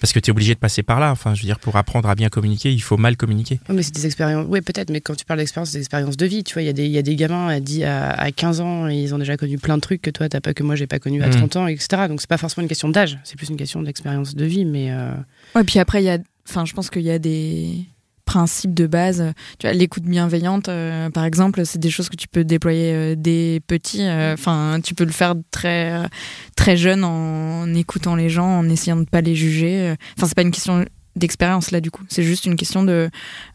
[0.00, 1.10] Parce que tu es obligé de passer par là.
[1.10, 3.58] Enfin, je veux dire, pour apprendre à bien communiquer, il faut mal communiquer.
[3.68, 4.46] Oui, mais c'est des expériences.
[4.48, 6.44] Oui, peut-être, mais quand tu parles d'expérience, c'est des expériences de vie.
[6.44, 8.30] Tu vois, il y, a des- il y a des gamins à, 10 à, à
[8.30, 10.62] 15 ans, et ils ont déjà connu plein de trucs que toi, t'as pas, que
[10.62, 11.30] moi, j'ai pas connu à Mm.
[11.32, 12.06] 30 ans, etc.
[12.08, 14.64] Donc, c'est pas forcément une question d'âge, c'est plus une question d'expérience de vie.
[14.64, 15.10] Mais euh,
[15.56, 16.18] Ouais, puis après, il y a,
[16.48, 17.84] enfin, je pense qu'il y a des
[18.28, 19.32] principes de base.
[19.58, 23.14] Tu vois, l'écoute bienveillante, euh, par exemple, c'est des choses que tu peux déployer euh,
[23.16, 24.02] dès petit.
[24.02, 26.06] euh, Enfin, tu peux le faire très, euh,
[26.54, 29.94] très jeune en écoutant les gens, en essayant de pas les juger.
[30.16, 30.84] Enfin, c'est pas une question
[31.18, 32.02] d'expérience là du coup.
[32.08, 33.10] C'est juste une question de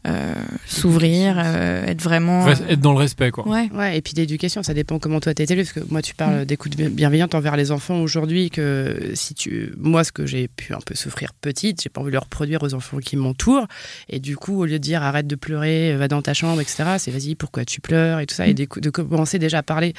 [0.07, 0.33] euh,
[0.67, 2.47] s'ouvrir, euh, être vraiment.
[2.47, 3.47] Être dans le respect, quoi.
[3.47, 3.69] Ouais.
[3.73, 5.63] ouais, et puis d'éducation, ça dépend comment toi t'es élevé.
[5.63, 8.49] Parce que moi, tu parles d'écoute bien- bienveillante envers les enfants aujourd'hui.
[8.49, 12.09] Que si tu, moi, ce que j'ai pu un peu souffrir petite, j'ai pas envie
[12.11, 13.67] de le reproduire aux enfants qui m'entourent.
[14.09, 16.83] Et du coup, au lieu de dire arrête de pleurer, va dans ta chambre, etc.,
[16.97, 18.47] c'est vas-y, pourquoi tu pleures et tout ça.
[18.47, 19.93] Et d'écou- de commencer déjà à parler.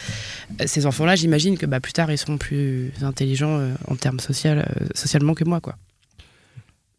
[0.60, 4.20] Euh, Ces enfants-là, j'imagine que bah, plus tard, ils seront plus intelligents euh, en termes
[4.20, 5.76] social, euh, socialement que moi, quoi.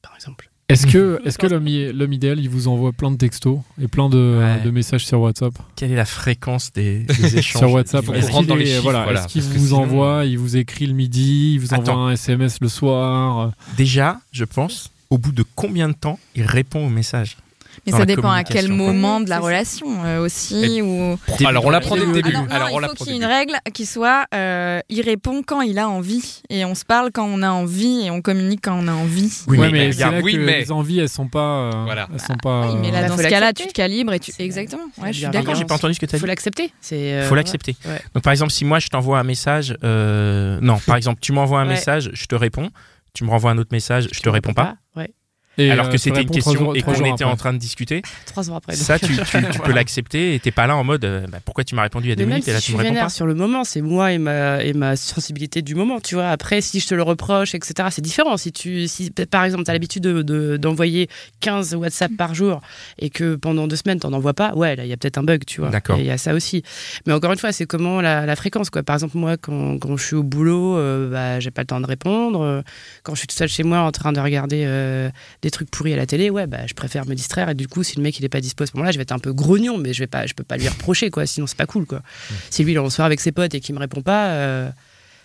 [0.01, 0.49] Par exemple.
[0.67, 1.67] Est-ce que, est-ce que l'homme,
[2.13, 4.61] idéal, il vous envoie plein de textos et plein de, Ouais.
[4.63, 8.47] de messages sur WhatsApp Quelle est la fréquence des, des échanges Sur WhatsApp, est-ce qu'il
[8.47, 10.57] dans les est- chiffres, voilà, voilà, est-ce qu'il parce que vous sinon- envoie, il vous
[10.57, 12.05] écrit le midi, il vous envoie Attends.
[12.07, 16.85] un SMS le soir Déjà, je pense, au bout de combien de temps il répond
[16.85, 17.37] aux messages
[17.85, 20.81] Mais ça la dépend à quel moment de la relation euh, aussi.
[20.81, 21.17] ou...
[21.45, 22.31] Alors on l'apprend dès le Ah, début.
[22.33, 24.25] Ah non, non, Alors on il faut qu'il y ait une le règle qui soit
[24.33, 28.01] euh, il répond quand il a envie et on se parle quand on a envie
[28.05, 29.31] et on communique quand on a envie.
[29.47, 31.39] Oui, ouais, mais mais, là oui, que mais- les envies, elles sont pas.
[31.73, 32.07] euh, Voilà.
[32.13, 32.71] Elles sont pas.
[32.71, 34.31] Oui, mais là, Bah, dans ce cas-là, tu te calibres et tu.
[34.31, 34.83] C'est- Exactement.
[34.97, 35.55] Ouais, je suis d'accord.
[35.55, 36.29] J'ai pas entendu ce que tu as Il faut dit.
[36.31, 36.71] l'accepter.
[36.91, 37.75] Euh, faut l'accepter.
[37.85, 38.01] Ouais.
[38.13, 41.59] Donc par exemple, si moi je t'envoie un message, euh, non, par exemple, tu m'envoies
[41.59, 42.69] un message, je te réponds.
[43.13, 44.75] Tu me renvoies un autre message, je te réponds pas.
[44.95, 45.11] Ouais.
[45.57, 47.53] Et, Alors euh, que tu c'était une trois question jours- et qu'on était en train
[47.53, 48.01] de discuter.
[48.25, 48.75] Trois ans après.
[48.75, 49.09] Ça, donc.
[49.09, 51.75] tu, tu- tu peux l'accepter et t'es pas là en mode euh, bah, pourquoi tu
[51.75, 52.99] m'as répondu il y a deux minutes si et là je tu suis me réponds
[52.99, 53.09] pas.
[53.09, 56.29] sur le moment, c'est moi et ma, et ma sensibilité du moment, tu vois.
[56.29, 58.37] Après, si je te le reproche, etc., c'est différent.
[58.37, 62.61] Si, tu, si par exemple, tu as l'habitude de- de- d'envoyer 15 WhatsApp par jour
[62.99, 65.17] et que pendant deux semaines, tu n'en envoies pas, ouais, là, il y a peut-être
[65.17, 65.69] un bug, tu vois.
[65.69, 65.97] D'accord.
[65.99, 66.63] Il y a ça aussi.
[67.07, 68.83] Mais encore une fois, c'est comment la, la fréquence, quoi.
[68.83, 71.79] Par exemple, moi, quand, quand je suis au boulot, euh, bah, j'ai pas le temps
[71.81, 72.41] de répondre.
[72.41, 72.61] Euh,
[73.03, 75.09] Quand je suis tout seul chez moi en train de regarder euh,
[75.45, 77.49] des trucs pourris à la télé, ouais, bah, je préfère me distraire.
[77.49, 79.03] Et du coup, si le mec il est pas dispo à ce moment-là, je vais
[79.03, 81.27] être un peu grognon, mais je vais pas, je peux pas lui reprocher, quoi.
[81.27, 82.01] Sinon, c'est pas cool, quoi.
[82.49, 84.69] Si lui, il est en soirée avec ses potes et qu'il me répond pas, euh,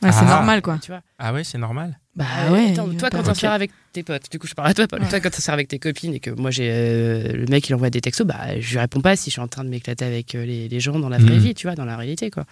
[0.03, 0.31] Ouais, c'est Ah.
[0.31, 0.79] normal quoi.
[0.83, 1.03] tu vois.
[1.19, 1.99] Ah ouais, c'est normal.
[2.17, 2.73] Bah Euh, ouais.
[2.73, 5.01] attends, toi, quand t'en sors avec tes potes, du coup, je parle à toi, Paul.
[5.01, 5.09] Ouais.
[5.09, 7.75] Toi, quand t'en sors avec tes copines et que moi, j'ai euh, le mec, il
[7.75, 10.05] envoie des textos, bah, je lui réponds pas si je suis en train de m'éclater
[10.05, 11.39] avec euh, les, les gens dans la vraie Mhm.
[11.39, 12.45] vie, tu vois, dans la réalité, quoi.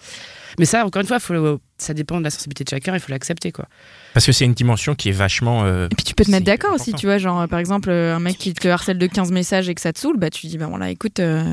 [0.59, 3.11] Mais ça, encore une fois, faut, ça dépend de la sensibilité de chacun, il faut
[3.11, 3.65] l'accepter, quoi.
[4.13, 5.63] Parce que c'est une dimension qui est vachement.
[5.65, 8.19] euh, Et puis tu peux te mettre d'accord aussi, tu vois, genre par exemple un
[8.19, 10.57] mec qui te harcèle de 15 messages et que ça te saoule, bah tu dis
[10.57, 11.43] bah voilà, écoute, euh,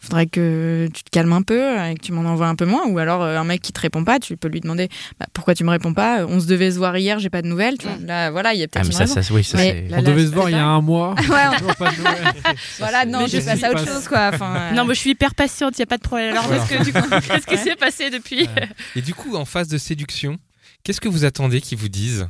[0.00, 2.86] faudrait que tu te calmes un peu et que tu m'en envoies un peu moins.
[2.86, 5.54] Ou alors euh, un mec qui te répond pas, tu peux lui demander bah, pourquoi
[5.54, 7.86] tu me réponds pas, on se devait se voir hier, j'ai pas de nouvelles, tu
[7.86, 7.96] vois.
[7.98, 9.98] Là voilà, il y a Ah, peut-être mais une ça, ça, oui, ça Mais là,
[9.98, 11.14] On là, devait se voir il y a un mois.
[11.20, 12.32] Ouais, pas de nouvelles.
[12.78, 15.00] voilà, non, Mais je je passe à autre chose quoi, enfin euh, Non, moi, je
[15.00, 16.32] suis hyper patiente, il y a pas de problème.
[16.32, 16.64] Alors, Voilà.
[16.66, 18.48] qu'est-ce que, s'est passé depuis?
[18.96, 20.38] Et du coup, en phase de séduction,
[20.82, 22.28] qu'est-ce que vous attendez qu'ils vous disent?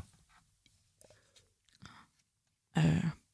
[2.79, 2.83] Euh,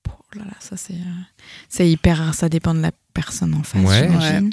[0.08, 1.22] oh là là, ça c'est euh,
[1.68, 4.08] c'est hyper ça dépend de la personne en face, Ouais.
[4.08, 4.50] j'imagine.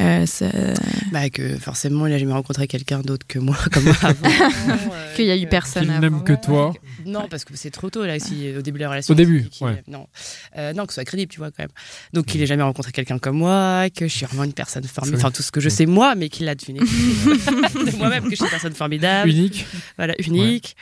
[0.00, 0.50] Euh, ça-
[1.12, 4.26] Bah, que forcément, il a jamais rencontré quelqu'un d'autre que moi, comme moi avant.
[4.92, 6.00] euh, qu'il y a eu personne Qu'il avant.
[6.00, 6.72] n'aime que toi.
[7.06, 9.12] Non, parce que c'est trop tôt, là, si, au début de la relation.
[9.12, 9.84] Au début, ouais.
[9.86, 10.08] Non.
[10.58, 11.68] Euh, non, que ce soit crédible, tu vois, quand même.
[12.12, 15.20] Donc, qu'il ait jamais rencontré quelqu'un comme moi, que je suis vraiment une personne formidable.
[15.22, 16.80] Enfin, tout ce que je sais, moi, mais qu'il a deviné.
[17.24, 19.30] de moi-même, que je suis une personne formidable.
[19.30, 19.64] Unique.
[19.96, 20.76] Voilà, unique.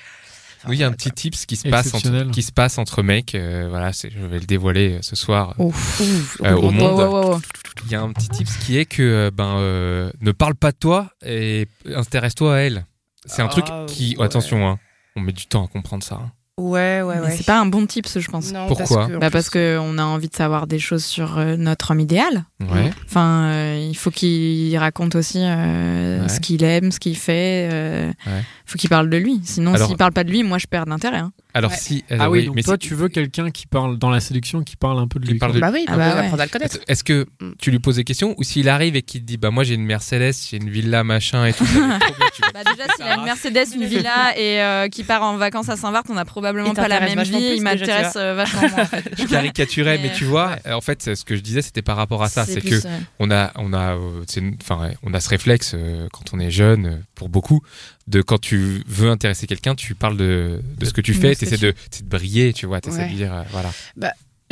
[0.68, 3.03] Oui, il y a un petit tips qui se passe entre, qui se passe entre
[3.03, 3.35] mecs.
[3.35, 5.55] euh, voilà, c'est- je vais le dévoiler euh, ce soir.
[5.59, 5.98] Ouf.
[6.38, 6.53] quoi.
[6.53, 7.42] Ouf, au on- monde.
[7.87, 10.70] Il y a un petit tips qui est que euh, ben euh, ne parle pas
[10.72, 12.87] de toi et intéresse-toi à elle.
[13.27, 14.25] C'est un Ah, truc qui ouais.
[14.25, 14.79] attention, hein,
[15.16, 16.16] on met du temps à comprendre ça.
[16.16, 16.33] hein.
[16.70, 17.35] Ouais, ouais, Mais ouais.
[17.37, 18.53] c'est pas un bon tips, je pense.
[18.53, 21.38] Non, Pourquoi parce que, en Bah plus- qu'on a envie de savoir des choses sur
[21.38, 22.44] euh, notre homme idéal.
[22.61, 22.90] Ouais.
[23.07, 26.29] Enfin, euh, il faut qu'il raconte aussi euh, Ouais.
[26.29, 27.68] ce qu'il aime, ce qu'il fait.
[27.72, 28.42] euh, Ouais.
[28.66, 29.40] faut qu'il parle de lui.
[29.44, 31.18] Sinon, Alors- s'il parle pas de lui, moi, je perds d'intérêt.
[31.18, 31.33] hein.
[31.55, 31.77] Alors Ouais.
[31.79, 32.05] si.
[32.11, 34.98] Ah oui, donc mais toi, tu veux quelqu'un qui parle dans la séduction, qui parle
[34.98, 35.38] un peu de lui.
[35.38, 36.79] parle de- Bah oui, Ah bah bah apprendre à le connaître.
[36.88, 37.51] Est-ce que Mm.
[37.61, 39.75] tu lui poses des questions ou s'il arrive et qu'il te dit bah moi j'ai
[39.75, 41.64] une Mercedes, j'ai une villa machin et tout.
[42.55, 45.77] Bah déjà, s'il a une Mercedes, une villa et euh, qui part en vacances à
[45.77, 47.30] Saint-Barth, on n'a probablement Il pas la même vie.
[47.30, 48.82] plus Il tu m'intéresse euh, vachement moins.
[48.82, 49.04] En fait.
[49.18, 51.96] je caricaturais, mais Mais, tu vois, euh, en fait, ce que je disais, c'était par
[51.96, 52.76] rapport à ça, c'est que
[53.18, 54.24] on a, on a, euh,
[54.62, 57.62] enfin, on a ce réflexe euh, quand on est jeune, euh, pour beaucoup,
[58.08, 61.34] de quand tu veux intéresser quelqu'un, tu parles de, de ce que tu De fais,
[61.36, 61.74] tu- de, t'essaies de
[62.08, 63.08] briller, tu vois, t'essaies Ouais.
[63.10, 63.70] de dire, euh, voilà.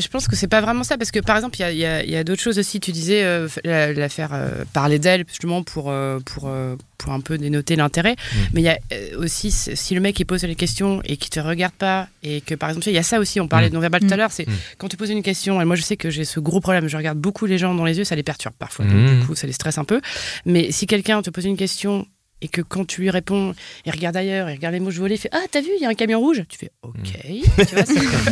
[0.00, 1.78] Je pense que c'est pas vraiment ça, parce que par exemple, il y a, il
[1.78, 2.80] y a- il y a d'autres choses aussi.
[2.80, 7.12] Tu disais euh, la, la faire euh, parler d'elle, justement, pour, euh, pour, euh, pour
[7.12, 8.12] un peu dénoter l'intérêt.
[8.12, 8.36] Mm.
[8.54, 11.30] Mais il y a euh, aussi, si le mec il pose les questions et qu'il
[11.30, 13.70] te regarde pas, et que par exemple, il y a ça aussi, on parlait Mm.
[13.70, 14.18] de non-verbal tout à Mm.
[14.18, 14.46] l'heure, c'est
[14.78, 16.96] quand tu poses une question, et moi je sais que j'ai ce gros problème, je
[16.96, 18.84] regarde beaucoup les gens dans les yeux, ça les perturbe parfois.
[18.84, 20.00] Donc, du coup, ça les stresse un peu.
[20.46, 22.06] Mais si quelqu'un te pose une question
[22.42, 25.18] et que quand tu lui réponds, il regarde ailleurs, il regarde les mouches voler, il
[25.18, 26.42] fait Ah, t'as vu, il y a un camion rouge?
[26.48, 26.94] Tu fais Ok.
[27.03, 27.94] Tu vois, c'est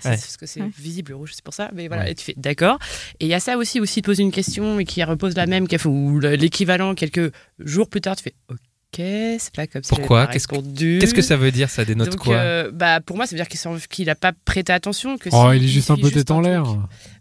[0.00, 0.16] c'est Ouais.
[0.16, 0.70] parce que c'est Ouais.
[0.78, 1.70] visible le rouge, c'est pour ça.
[1.74, 2.12] Mais voilà, Ouais.
[2.12, 2.78] et tu fais D'accord.
[3.20, 5.66] Et il y a ça aussi, aussi, pose une question et qui repose la même,
[5.84, 8.58] ou l'équivalent quelques jours plus tard, tu fais Ok,
[8.96, 10.98] c'est pas comme si Pourquoi Qu'est-ce que-.
[10.98, 13.38] Qu'est-ce que ça veut dire Ça dénote Donc, quoi euh, bah, Pour moi, ça veut
[13.38, 15.16] dire qu'il s'en- qu'il a pas prêté attention.
[15.18, 16.64] Que Oh, il est juste un peu tête en l'air.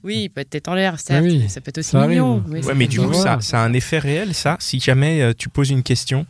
[0.03, 2.43] Oui, il peut être tête en l'air, certes, oui, mais ça peut être aussi mignon.
[2.47, 4.57] Oui, Ouais, mais du coup, ça a un effet réel, ça.
[4.59, 6.25] Si jamais euh, tu poses une question,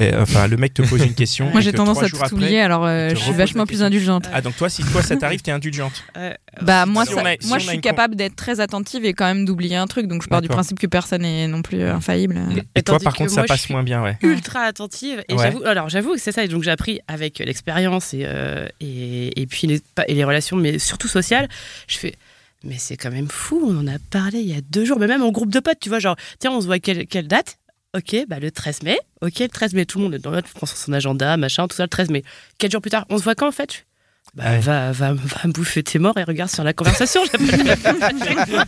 [0.00, 1.50] euh, enfin, le mec te pose une question.
[1.50, 4.24] Moi, j'ai tendance à tout après- oublier, alors euh, je suis vachement plus indulgente.
[4.32, 6.02] Ah, donc toi, si toi ça t'arrive, t'es indulgente.
[6.16, 9.26] Euh, Bah moi, si ça- a- moi je suis capable d'être très attentive et quand
[9.26, 12.38] même d'oublier un truc, donc je pars du principe que personne n'est non plus infaillible.
[12.74, 14.16] Et toi, par contre, ça passe moins bien, ouais.
[14.22, 15.42] ultra attentive et Ouais.
[15.42, 19.40] j'avoue alors j'avoue que c'est ça et donc j'ai appris avec l'expérience et, euh, et
[19.40, 21.48] et puis les, pas- et les relations mais surtout sociales
[21.88, 22.14] je fais
[22.64, 25.06] mais c'est quand même fou on en a parlé il y a deux jours mais
[25.06, 27.58] même en groupe de potes tu vois genre tiens on se voit quelle, quelle date?
[27.94, 28.98] Ok, bah le 13 mai.
[29.20, 31.76] Ok, le 13 mai, tout le monde est dans l'autre, prend son agenda, machin, tout
[31.76, 32.24] ça, le 13 mai.
[32.58, 33.86] Quatre jours plus tard, on se voit quand en fait?
[34.34, 34.58] Bah, Ouais.
[34.60, 37.22] va, va, va bouffer tes morts et regarde sur la conversation.
[37.24, 37.48] j'appelle.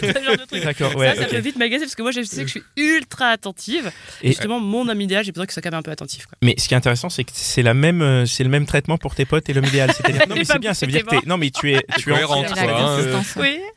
[0.00, 0.64] Ce genre de truc.
[0.64, 1.08] D'accord, ouais.
[1.10, 1.30] ça, ça ok.
[1.30, 3.90] peut vite m'agacer parce que moi, je sais que je suis ultra attentive.
[4.22, 6.26] Et, justement, mon homme idéal, j'ai besoin qu'il soit quand même un peu attentif.
[6.26, 6.38] Quoi.
[6.42, 8.98] Mais ce qui est intéressant, c'est que c'est la même, euh, c'est le même traitement
[8.98, 9.92] pour tes potes et l'homme idéal.
[9.92, 12.10] C'est-à-dire, non, mais Pas c'est bien, ça veut dire que non, mais tu es, tu
[12.10, 13.22] es cohérente, hein.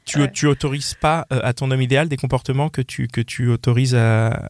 [0.05, 0.31] tu, Ouais.
[0.31, 3.95] tu autorises pas euh, à ton homme idéal des comportements que tu, que tu autorises
[3.95, 4.47] à,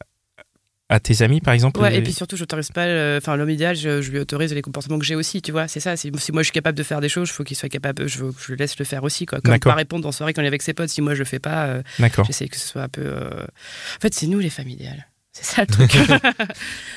[0.89, 1.79] à tes amis, par exemple.
[1.81, 2.85] Ouais, et puis surtout, j'autorise pas.
[2.85, 5.67] euh, Enfin, l'homme idéal, je, je lui autorise les comportements que j'ai aussi, tu vois.
[5.67, 5.97] C'est ça.
[5.97, 8.07] Si, si moi je suis capable de faire des choses, il faut qu'il soit capable.
[8.07, 9.39] Je, je le laisse le faire aussi, quoi.
[9.41, 10.89] Comme pas répondre en soirée quand on est avec ses potes.
[10.89, 12.25] Si moi je le fais pas, euh, D'accord.
[12.25, 13.01] j'essaie que ce soit un peu.
[13.03, 15.07] euh, En fait, c'est nous les femmes idéales.
[15.39, 15.91] C'est ça le truc.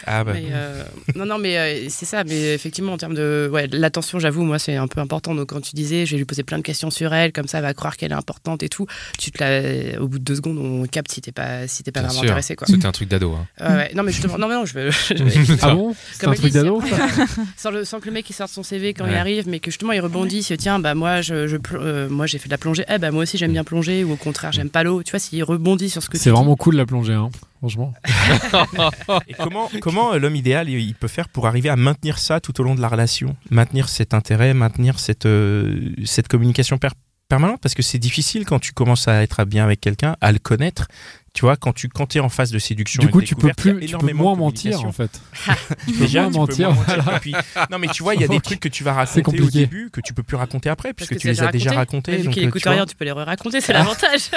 [0.06, 0.32] Ah bah.
[0.34, 0.82] Mais, euh,
[1.14, 2.24] non, non, mais euh, c'est ça.
[2.24, 3.48] Mais effectivement, en termes de.
[3.52, 5.34] Ouais, l'attention, j'avoue, moi, c'est un peu important.
[5.34, 7.58] Donc, quand tu disais, je vais lui poser plein de questions sur elle, comme ça,
[7.58, 8.86] elle va croire qu'elle est importante et tout.
[9.18, 10.00] Tu te la...
[10.00, 12.20] Au bout de deux secondes, on capte si t'es pas, si t'es pas Bien vraiment
[12.22, 12.30] sûr.
[12.30, 12.66] intéressé, quoi.
[12.66, 13.32] C'était un truc d'ado.
[13.34, 13.46] hein.
[13.60, 13.90] Ouais, ouais.
[13.94, 14.90] Non, mais justement, non, mais non, je veux-
[15.62, 15.94] Ah bon?
[16.12, 16.82] C'est un truc d'ado
[17.58, 19.70] sans, le- sans que le mec il sorte son CV quand il arrive, mais que
[19.70, 21.34] justement il rebondisse, tiens, bah moi je,
[21.74, 24.12] euh, moi j'ai fait de la plongée, eh bah moi aussi j'aime bien plonger, ou
[24.12, 26.34] au contraire j'aime pas l'eau, tu vois, s'il rebondit sur ce que tu C'est dis.
[26.36, 27.92] vraiment cool la plongée, hein, franchement.
[29.28, 32.60] Et comment, comment euh, l'homme idéal il peut faire pour arriver à maintenir ça tout
[32.60, 33.36] au long de la relation?
[33.50, 36.88] Maintenir cet intérêt, maintenir cette, euh, cette communication per-
[37.28, 37.60] permanente?
[37.60, 40.88] Parce que c'est difficile quand tu commences à être bien avec quelqu'un, à le connaître.
[41.32, 43.72] Tu vois, quand tu quand es en phase de séduction, Du coup, tu peux plus,
[43.72, 45.10] tu peux énormément moins mentir en fait.
[45.86, 47.16] Tu peux moins mentir, voilà.
[47.16, 47.34] Et puis-
[47.70, 49.90] non, mais tu vois, il y a des trucs que tu vas raconter au début
[49.92, 52.16] que tu peux plus raconter après, puisque que tu les as déjà racontés.
[52.16, 52.74] Vu donc, qu'il écoute tu vois.
[52.76, 54.30] rien, tu peux les raconter, c'est l'avantage.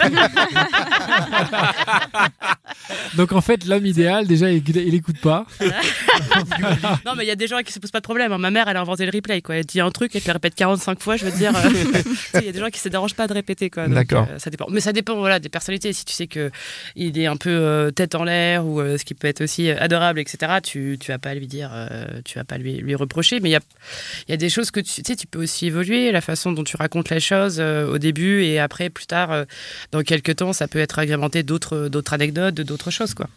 [3.16, 5.46] Donc en fait, l'homme idéal, déjà, il, il écoute pas.
[7.06, 8.32] non, mais il y a des gens qui se posent pas de problème.
[8.34, 8.38] hein.
[8.38, 9.56] Ma mère, elle a inventé le replay, quoi.
[9.56, 11.54] Elle dit un truc, elle te le répète 45 fois, je veux dire.
[11.56, 14.28] euh, Il y a des gens qui se dérangent pas de répéter, D'accord.
[14.30, 14.66] euh, ça dépend.
[14.70, 15.94] Mais ça dépend, voilà, des personnalités.
[15.94, 16.52] Si tu sais que
[16.96, 19.70] il est un peu euh, tête en l'air ou euh, ce qui peut être aussi
[19.70, 20.60] euh, adorable, etc.
[20.64, 21.72] Tu, tu vas pas lui dire,
[22.26, 23.40] tu vas pas lui, lui reprocher.
[23.40, 23.62] Mais il y a,
[24.28, 26.52] il y a des choses que tu, tu sais, tu peux aussi évoluer, la façon
[26.52, 29.46] dont tu racontes les choses au début et après, plus tard,
[29.92, 33.28] dans quelques temps, ça peut être agrémenté d'autres, d'autres anecdotes, de- d'autres choses, quoi.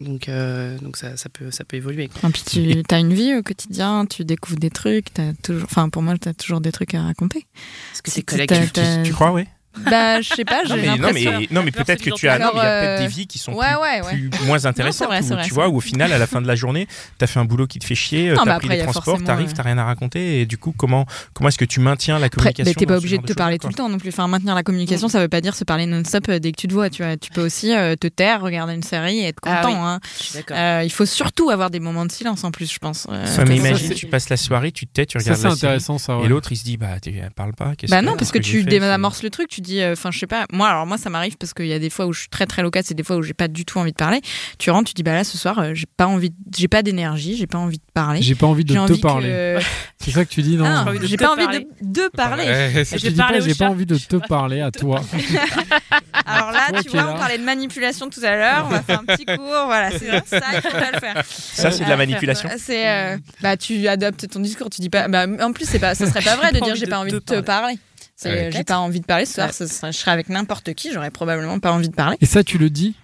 [0.00, 2.08] Donc, euh, donc ça, ça peut, ça peut évoluer.
[2.08, 2.28] quoi.
[2.28, 2.42] Et puis
[2.86, 6.18] tu as une vie au quotidien, tu découvres des trucs, t'as toujours, enfin pour moi,
[6.18, 7.46] tu as toujours des trucs à raconter.
[7.92, 8.72] Parce que c'est collectif.
[9.04, 9.44] Tu crois, oui
[9.84, 11.38] Bah, je sais pas, non j'ai mais, non, l'impression.
[11.40, 12.38] mais, non, mais peut-être que tu as.
[12.38, 14.00] Non, mais il y a Alors, peut-être euh, des vies qui sont ouais, plus, ouais,
[14.02, 14.28] ouais.
[14.30, 15.08] plus- moins intéressantes.
[15.08, 16.86] vrai, c'est où, vrai, tu vois, où au final, à la fin de la journée,
[17.18, 18.68] tu as fait un boulot qui te fait chier, Non, tu mais as pris après,
[18.68, 20.40] les il y a transports, t'arrives, t'as rien à raconter.
[20.40, 23.16] Et du coup, comment, comment est-ce que tu maintiens la communication mais t'es pas obligé
[23.18, 24.08] de te choses, parler tout le temps non plus.
[24.10, 26.68] Enfin, maintenir la communication, ça veut pas dire se parler non-stop euh, dès que tu
[26.68, 26.90] te vois.
[26.90, 29.74] Tu vois, tu peux aussi euh, te taire, regarder une série et être Ah content.
[29.74, 29.78] oui.
[29.80, 30.00] hein.
[30.50, 33.06] Euh, il faut surtout avoir des moments de silence en plus, je pense.
[33.10, 35.52] Euh, Ouais, mais imagine, tu passes la soirée, tu te tais, tu regardes la série,
[35.54, 36.18] intéressant, ça.
[36.24, 36.96] et l'autre il se dit bah
[37.34, 37.72] parle pas.
[37.88, 40.46] Bah non, parce que tu désamorces le truc, tu dis, euh, enfin, je sais pas,
[40.52, 42.46] moi, alors moi, ça m'arrive parce qu'il y a des fois où je suis très
[42.46, 44.20] très loquace et des fois où j'ai pas du tout envie de parler.
[44.58, 47.36] Tu rentres, tu dis, bah là, ce soir, euh, j'ai pas envie, j'ai pas d'énergie,
[47.36, 48.22] j'ai pas envie de parler.
[48.22, 49.28] J'ai pas envie de te parler.
[49.28, 49.58] que-
[49.98, 51.66] C'est ça que tu dis, non Ah, J'ai pas envie parler.
[51.82, 52.44] de, parler.
[52.84, 55.02] J'ai pas, envie de te parler à toi.
[56.24, 59.04] Alors là, tu vois, on parlait de manipulation tout à l'heure, on va faire un
[59.04, 61.22] petit cours, voilà, c'est ça, il faut pas le faire.
[61.26, 62.48] Ça, c'est de la manipulation.
[62.58, 65.94] C'est, euh, bah, tu adoptes ton discours, tu dis pas, bah, en plus, c'est pas,
[65.94, 67.78] ça serait pas vrai de dire j'ai pas envie de te parler.
[68.22, 71.72] J'ai pas envie de parler ce soir, je serais avec n'importe qui, j'aurais probablement pas
[71.72, 72.16] envie de parler.
[72.20, 72.94] Et ça, tu le dis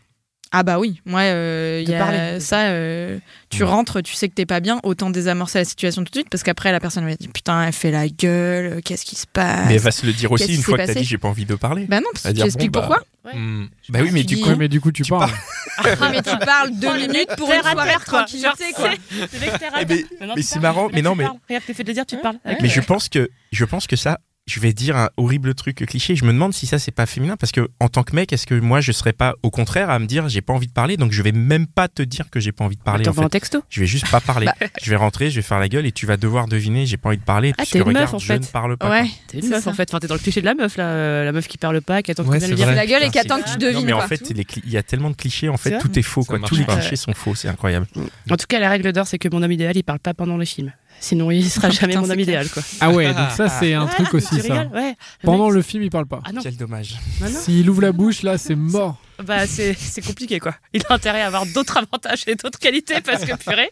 [0.54, 2.40] Ah bah oui, moi, euh, y a parler.
[2.40, 3.68] ça, euh, tu Ouais.
[3.70, 6.42] rentres, tu sais que t'es pas bien, autant désamorcer la situation tout de suite, parce
[6.42, 9.66] qu'après, la personne va dire putain, elle fait la gueule, euh, qu'est-ce qui se passe?
[9.68, 11.46] Mais elle va se le dire aussi une fois que t'as dit j'ai pas envie
[11.46, 11.86] de parler.
[11.86, 13.32] Bah non, parce que tu expliques bon, bah, pourquoi.
[13.38, 13.66] Hmm.
[13.88, 15.30] Bah oui, mais du dis- coup, mais du coup, tu, tu parles.
[15.78, 18.90] Ah, mais tu parles deux minutes pour une soirée tranquillité, quoi.
[18.92, 20.04] Eh mais-
[20.42, 20.62] c'est parles.
[20.62, 21.36] marrant, mais non, mais- parles.
[21.48, 22.36] Regarde, t'es fait de le dire, tu parles.
[22.60, 24.18] Mais je pense que je pense que ça,
[24.52, 26.14] je vais dire un horrible truc cliché.
[26.16, 28.46] Je me demande si ça c'est pas féminin parce que en tant que mec, est-ce
[28.46, 30.96] que moi je serais pas au contraire à me dire j'ai pas envie de parler,
[30.96, 33.02] donc je vais même pas te dire que j'ai pas envie de parler.
[33.02, 33.30] En T'envoies un fait.
[33.40, 33.62] texto?
[33.70, 34.46] Je vais juste pas parler.
[34.82, 37.08] je vais rentrer, je vais faire la gueule et tu vas devoir deviner j'ai pas
[37.08, 38.38] envie de parler Ah, t'es une meuf, regarde, en je fait.
[38.40, 38.90] ne parle pas.
[38.90, 39.70] Ouais, T'es une meuf ça.
[39.70, 39.88] en fait.
[39.90, 40.84] Enfin, t'es dans le cliché de la meuf là.
[40.84, 42.70] euh, La meuf qui parle pas, qui attend Ouais, que le dire.
[42.72, 43.80] la gueule et qui attend que tu devines.
[43.80, 46.24] Non mais en fait, il y a tellement de clichés en fait, tout est faux
[46.24, 46.38] quoi.
[46.40, 47.86] Tous les clichés sont faux, c'est incroyable.
[48.30, 50.36] En tout cas, la règle d'or, c'est que mon homme idéal, il parle pas pendant
[50.36, 50.72] les films.
[51.04, 52.22] Sinon, il sera jamais Putain, mon c'est clair.
[52.22, 52.62] idéal, quoi.
[52.80, 54.54] Ah ouais, donc ça, c'est un Ah, truc aussi, ça.
[54.54, 54.94] rigoles Ouais.
[55.24, 56.20] Pendant mec- le film, il parle pas.
[56.24, 56.94] Ah non, Quel dommage.
[57.20, 57.38] bah non.
[57.40, 58.98] S'il ouvre la bouche, là, c'est mort.
[59.24, 60.54] Bah, c'est c'est compliqué, quoi.
[60.72, 63.70] Il a intérêt à avoir d'autres avantages et d'autres qualités parce que purée.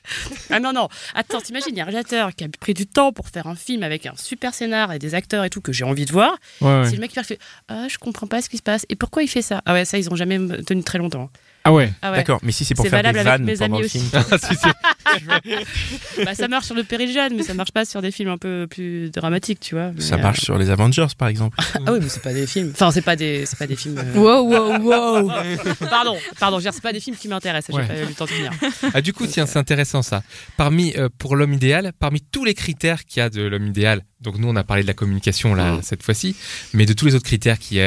[0.51, 0.89] Ah non, non.
[1.15, 3.55] Attends, t'imagines, il y a un réalisateur qui a pris du temps pour faire un
[3.57, 6.37] film avec un super scénar et des acteurs et tout que j'ai envie de voir.
[6.61, 6.91] Ouais, ouais.
[6.91, 7.39] le mec qui fait
[7.69, 8.87] Ah, je comprends pas ce qui se passe.
[8.91, 9.63] Et pourquoi il fait ça?
[9.67, 11.31] Ah ouais, ça, ils ont jamais tenu très longtemps.
[11.65, 11.93] Ah ouais.
[12.01, 12.17] Ah ouais.
[12.19, 14.01] D'accord, mais si c'est pour faire des valable avec vannes mes pendant amis le aussi.
[14.01, 14.23] film.
[14.41, 16.25] Si, si.
[16.25, 18.39] Bah, ça marche sur le péril jeune, mais ça marche pas sur des films un
[18.39, 19.91] peu plus dramatiques, tu vois.
[19.99, 21.57] Ça marche sur les Avengers par exemple.
[21.61, 22.71] euh, Ah oui, mais c'est pas des films.
[22.73, 23.99] Enfin, c'est pas des, c'est pas des films.
[23.99, 25.31] euh, Wow, wow, wow.
[25.91, 27.75] Pardon, pardon, je veux dire, c'est pas des films qui m'intéressent.
[27.77, 27.83] Ouais.
[27.89, 28.53] J'ai pas eu le temps de finir.
[28.95, 30.23] Ah, du coup, tiens, c'est intéressant ça.
[30.57, 34.03] Parmi, euh, pour l'homme idéal, parmi tous les critères qu'il y a de l'homme idéal,
[34.21, 35.83] donc nous on a parlé de la communication là Mm.
[35.83, 36.37] cette fois-ci,
[36.75, 37.81] mais de tous les autres critères qui-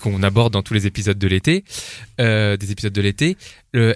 [0.00, 1.64] qu'on aborde dans tous les épisodes de l'été,
[2.20, 3.36] euh, des épisodes de l'été,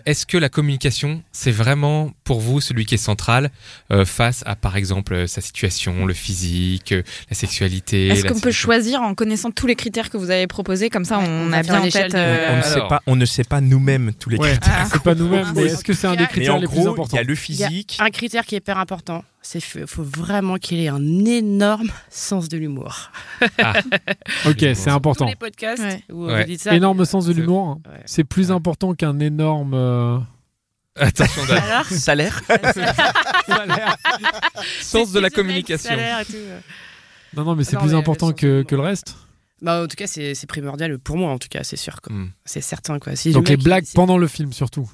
[0.06, 3.50] est-ce que la communication c'est vraiment pour vous celui qui est central
[3.90, 8.40] euh, face à par exemple euh, sa situation, le physique, euh, la sexualité Est-ce qu'on
[8.40, 10.90] peut choisir en connaissant tous les critères que vous avez proposés?
[10.90, 12.14] Comme ça, on, a bien en tête.
[12.14, 14.86] euh, on, ne sait pas, on ne sait pas nous-mêmes tous les Ouais, critères.
[14.92, 16.86] c'est pas nous-mêmes, mais est-ce que c'est un des Mais critères en les plus gros,
[16.88, 17.98] il importants y a le physique.
[18.00, 22.48] Un critère qui est hyper important, c'est qu'il faut vraiment qu'il ait un énorme sens
[22.48, 23.10] de l'humour.
[24.46, 25.26] Ok, c'est Tous important.
[25.26, 26.02] les podcasts Ouais.
[26.12, 26.40] où Ouais.
[26.42, 26.74] vous dites ça.
[26.74, 27.68] Énorme sens de l'humour.
[27.68, 27.90] hein.
[27.90, 28.00] Ouais.
[28.06, 29.71] C'est plus important qu'un énorme.
[29.74, 30.18] Euh,
[30.96, 31.42] Attention,
[31.90, 32.40] Salaire
[34.80, 35.90] sens de la communication.
[35.90, 36.60] salaire et tout, euh.
[37.34, 39.16] Non, non, mais c'est Non, plus mais important que, de que le reste.
[39.62, 42.00] Bah, en tout cas, c'est c'est primordial pour moi, en tout cas, c'est sûr.
[42.02, 42.14] quoi.
[42.14, 42.30] Hmm.
[42.44, 42.98] C'est certain.
[42.98, 43.16] Quoi.
[43.16, 44.90] Si Donc les mec, blagues pendant le film, surtout.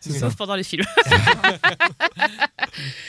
[0.00, 0.20] C'est ça.
[0.20, 0.84] Sauf pendant les films.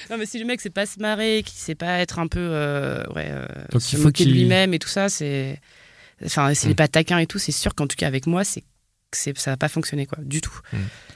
[0.09, 2.39] non, mais si le mec sait pas se marrer, qui sait pas être un peu.
[2.39, 5.59] euh, ouais, euh, Donc se il faut moquer de lui-même et tout ça, c'est.
[6.25, 6.71] Enfin, s'il Mm.
[6.71, 8.63] est pas taquin et tout, c'est sûr qu'en tout cas avec moi, c'est
[9.21, 10.53] que ça va pas fonctionner, quoi, du tout.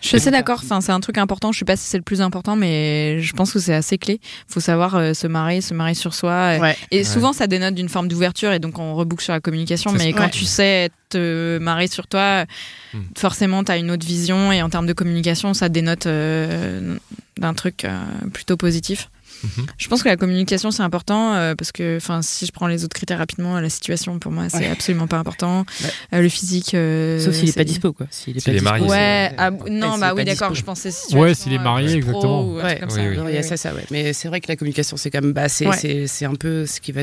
[0.01, 0.61] Je suis assez d'accord.
[0.63, 1.51] Enfin, c'est un truc important.
[1.51, 4.19] Je sais pas si c'est le plus important, mais je pense que c'est assez clé.
[4.47, 6.57] Faut savoir euh, se marrer, se marrer sur soi.
[6.59, 6.77] Ouais.
[6.91, 9.91] Et souvent, ça dénote d'une forme d'ouverture, et donc on reboucle sur la communication.
[9.93, 10.29] Mais quand Ouais.
[10.29, 12.45] tu sais te marrer sur toi,
[12.93, 12.99] Mm.
[13.17, 16.95] forcément, tu as une autre vision, et en termes de communication, ça dénote euh,
[17.37, 17.99] d'un truc euh,
[18.33, 19.09] plutôt positif.
[19.43, 19.65] Mhm.
[19.77, 22.83] Je pense que la communication c'est important euh, parce que enfin si je prends les
[22.83, 24.67] autres critères rapidement la situation pour moi c'est Ouais.
[24.69, 25.89] absolument pas important Ouais.
[26.13, 28.07] Euh, le physique euh, Sauf s'il est pas dispo, quoi.
[28.09, 30.63] S'il est pas est marié, dispo, Ouais, c'est- ah, Ouais, non, bah oui, d'accord, je
[30.63, 32.43] pensais Ouais, s'il est marié, pro exactement.
[32.43, 33.09] ou un Ouais, truc comme oui, ça.
[33.09, 33.17] oui.
[33.17, 33.85] Non, il y a ça, ça, ouais.
[33.91, 35.77] Mais c'est vrai que la communication, c'est quand même, bah, c'est, Ouais.
[35.77, 37.01] c'est, c'est un peu ce qui va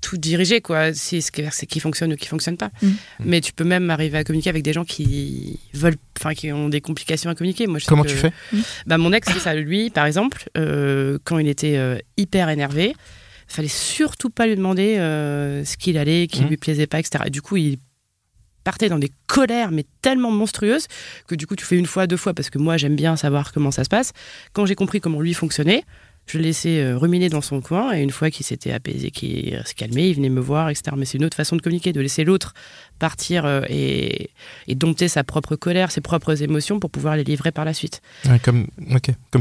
[0.00, 0.92] tout diriger, quoi.
[0.94, 2.70] C'est ce qui, c'est qui fonctionne ou qui fonctionne pas.
[2.82, 2.90] Mm.
[3.24, 6.68] Mais tu peux même arriver à communiquer avec des gens qui veulent, enfin, qui ont
[6.68, 7.66] des complications à communiquer.
[7.66, 8.32] Moi, je sais Comment que- tu fais?
[8.86, 9.54] Bah, mon ex, c'est ça.
[9.54, 12.94] Lui, par exemple, euh, quand il était euh, hyper énervé,
[13.48, 16.48] fallait surtout pas lui demander euh, ce qu'il allait, qui Mm.
[16.48, 17.24] lui plaisait pas, etc.
[17.26, 17.78] Et du coup, il
[18.64, 20.86] partait dans des colères, mais tellement monstrueuses,
[21.28, 23.52] que du coup, tu fais une fois, deux fois, parce que moi, j'aime bien savoir
[23.52, 24.12] comment ça se passe.
[24.52, 25.84] Quand j'ai compris comment lui fonctionnait,
[26.26, 29.62] je le laissais euh, ruminer dans son coin, et une fois qu'il s'était apaisé, qu'il
[29.64, 30.96] se calmait, il venait me voir, etc.
[30.96, 32.52] Mais c'est une autre façon de communiquer, de laisser l'autre
[32.98, 34.30] partir euh, et,
[34.66, 38.02] et dompter sa propre colère, ses propres émotions pour pouvoir les livrer par la suite.
[38.28, 38.66] Ouais, comme,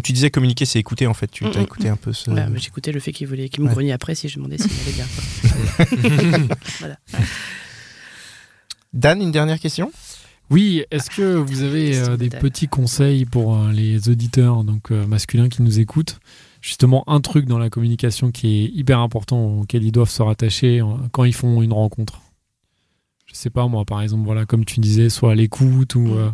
[0.03, 1.27] tu disais, communiquer, c'est écouter en fait.
[1.31, 2.29] Tu Mm, as mm, écouté un peu ce.
[2.29, 3.73] Mais J'écoutais le fait qu'il voulait, qu'il me Ouais.
[3.73, 6.47] grognait après si je demandais s'il allait bien.
[6.79, 6.97] voilà.
[8.93, 9.91] Dan, une dernière question?
[10.49, 14.91] Oui, est-ce que vous avez euh, des de- petits conseils pour euh, les auditeurs donc
[14.91, 16.19] euh, masculins qui nous écoutent?
[16.65, 20.81] Justement, un truc dans la communication qui est hyper important auquel ils doivent se rattacher
[20.81, 22.21] euh, quand ils font une rencontre.
[23.27, 26.15] Je je sais pas moi, par exemple, voilà, comme tu disais, soit à l'écoute ou,
[26.15, 26.31] euh,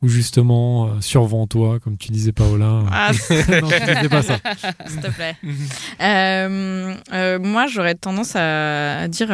[0.00, 2.84] ou justement euh, survends-toi, comme tu disais, Paola.
[2.90, 4.38] Ah, non, tu disais pas ça.
[4.86, 5.36] s'il te plaît.
[6.00, 9.28] Euh, euh, moi, j'aurais tendance à, à dire.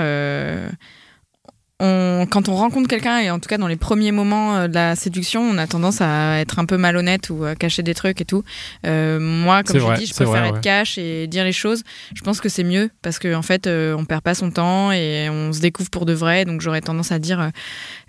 [1.82, 4.74] On- quand on rencontre quelqu'un, et en tout cas dans les premiers moments euh, de
[4.74, 8.20] la séduction, on a tendance à être un peu malhonnête ou à cacher des trucs
[8.20, 8.44] et tout.
[8.86, 10.60] Euh, moi, comme je vrai, dis, je préfère vrai, être ouais.
[10.60, 11.82] cash et dire les choses.
[12.14, 14.92] Je pense que c'est mieux parce qu'en en fait, euh, on perd pas son temps
[14.92, 16.44] et on se découvre pour de vrai.
[16.44, 17.48] Donc j'aurais tendance à dire euh,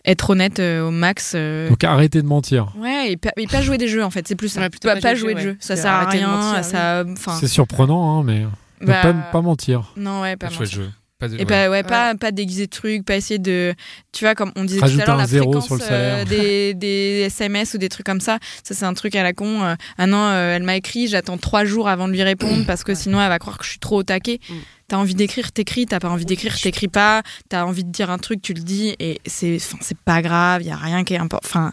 [0.05, 1.33] être honnête euh, au max.
[1.35, 2.73] euh, Donc arrêtez de mentir.
[2.77, 4.61] Ouais, et pas, et pas jouer des jeux en fait, c'est plus ça.
[4.61, 5.79] Ouais, plutôt pas, jouer de de jeux, jeux, ça ouais.
[5.81, 8.45] sert à de rien, mentir, C'est surprenant, hein, mais
[8.81, 9.93] bah, pas, pas mentir.
[9.97, 10.79] non ouais, pas Pas jouer mentir.
[10.79, 10.91] le jeu.
[11.19, 11.45] Pas de- Et ouais.
[11.45, 13.73] pas, ouais, pas, pas déguiser de trucs, pas essayer de.
[14.11, 16.17] Tu vois, comme on disait Rajouter tout à l'heure, la fréquence sur le salaire.
[16.19, 18.39] euh, des, des SMS ou des trucs comme ça.
[18.63, 19.63] Ça, c'est un truc à la con.
[19.63, 22.83] euh, ah non, euh, elle m'a écrit, j'attends trois jours avant de lui répondre parce
[22.83, 24.39] que sinon elle va croire que je suis trop au taquet.
[24.49, 24.53] Mm.
[24.89, 25.85] T'as envie d'écrire, t'écris.
[25.85, 27.23] T'as pas envie d'écrire, t'écris pas.
[27.47, 28.95] T'as envie de dire un truc, tu le dis.
[28.99, 31.47] Et c'est enfin, c'est pas grave, il y a rien qui est important.
[31.47, 31.71] Enfin,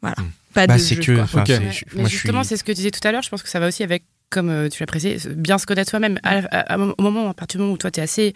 [0.00, 0.16] voilà.
[0.20, 0.30] Mm.
[0.54, 1.12] Pas Bah, de jeu, que.
[1.12, 1.58] Ouais,
[1.96, 3.22] mais justement, suis- c'est ce que tu disais tout à l'heure.
[3.22, 5.90] Je pense que ça va aussi avec, comme euh, tu l'as précisé, bien se connaître
[5.90, 6.18] soi-même.
[6.98, 8.34] Au moment, à partir du moment où toi, tu es assez.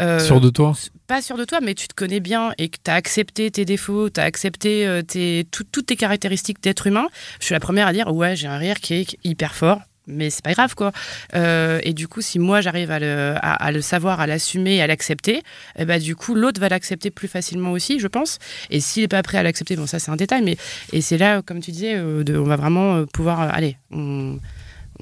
[0.00, 0.74] euh, Sûr de toi
[1.06, 3.64] Pas sûr de toi, mais tu te connais bien et que tu as accepté tes
[3.64, 7.06] défauts, tu as accepté euh, tes, tout- toutes tes caractéristiques d'être humain.
[7.40, 9.80] Je suis la première à dire Ouais, j'ai un rire qui est hyper fort.
[10.06, 10.90] Mais c'est pas grave, quoi.
[11.36, 14.82] Euh, et du coup, si moi j'arrive à le, à, à le savoir, à l'assumer,
[14.82, 15.42] à l'accepter,
[15.78, 18.38] eh ben, du coup, l'autre va l'accepter plus facilement aussi, je pense.
[18.70, 20.56] Et s'il n'est pas prêt à l'accepter, bon, ça c'est un détail, mais
[20.92, 24.38] et c'est là, comme tu disais, de- on va vraiment pouvoir, allez, on,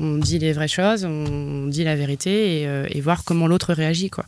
[0.01, 3.72] on dit les vraies choses, on dit la vérité et, euh, et voir comment l'autre
[3.72, 4.24] réagit, quoi.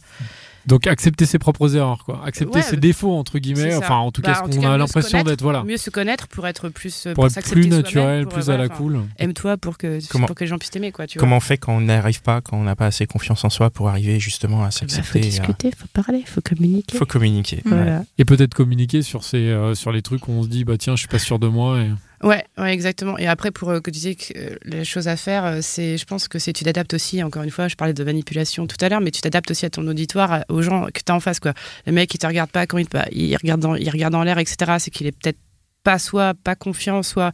[0.66, 2.21] Donc accepter ses propres erreurs, quoi.
[2.23, 3.75] Accepter Ouais, ses défauts entre guillemets.
[3.77, 5.64] Enfin, en tout Bah, cas, en ce qu'on a mieux se l'impression connaître, d'être, voilà,
[5.64, 7.07] Mieux se connaître pour être plus.
[7.07, 9.01] euh, pour être s'accepter plus naturel, pour, plus euh, à la cool.
[9.18, 11.07] Aime-toi pour que, Comment- pour que les gens puissent t'aimer, quoi.
[11.07, 11.21] Tu vois.
[11.25, 13.49] Comment on fait quand on n'y arrive pas, quand on n'a pas assez confiance en
[13.49, 16.99] soi pour arriver justement à Bah, faut s'accepter et à- discuter, faut parler, faut communiquer.
[16.99, 17.62] faut communiquer.
[17.64, 18.03] Voilà.
[18.18, 20.95] Et peut-être communiquer sur ces, euh, sur les trucs où on se dit, bah tiens,
[20.95, 21.81] je suis pas sûr de moi.
[21.81, 21.89] Et...
[22.23, 23.16] Ouais, exactement.
[23.16, 25.97] Et après, pour euh, que tu disais que euh, les choses à faire, euh, c'est,
[25.97, 27.23] je pense que c'est tu t'adaptes aussi.
[27.23, 29.71] Encore une fois, je parlais de manipulation tout à l'heure, mais tu t'adaptes aussi à
[29.71, 31.55] ton auditoire, aux gens que tu as en face, quoi.
[31.87, 34.39] Le mec, il te regarde pas quand il, bah, il regarde dans, il regarde l'air,
[34.39, 34.77] etc.
[34.79, 35.39] C'est qu'il est peut-être
[35.83, 37.33] pas soit pas confiant, soit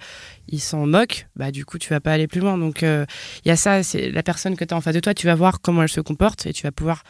[0.48, 1.26] il s'en moque.
[1.36, 2.58] Bah du coup, tu vas pas aller plus loin.
[2.58, 3.04] Donc euh,
[3.44, 3.82] il y a ça.
[3.82, 5.14] C'est la personne que tu as en face de toi.
[5.14, 7.02] Tu vas voir comment elle se comporte et tu vas pouvoir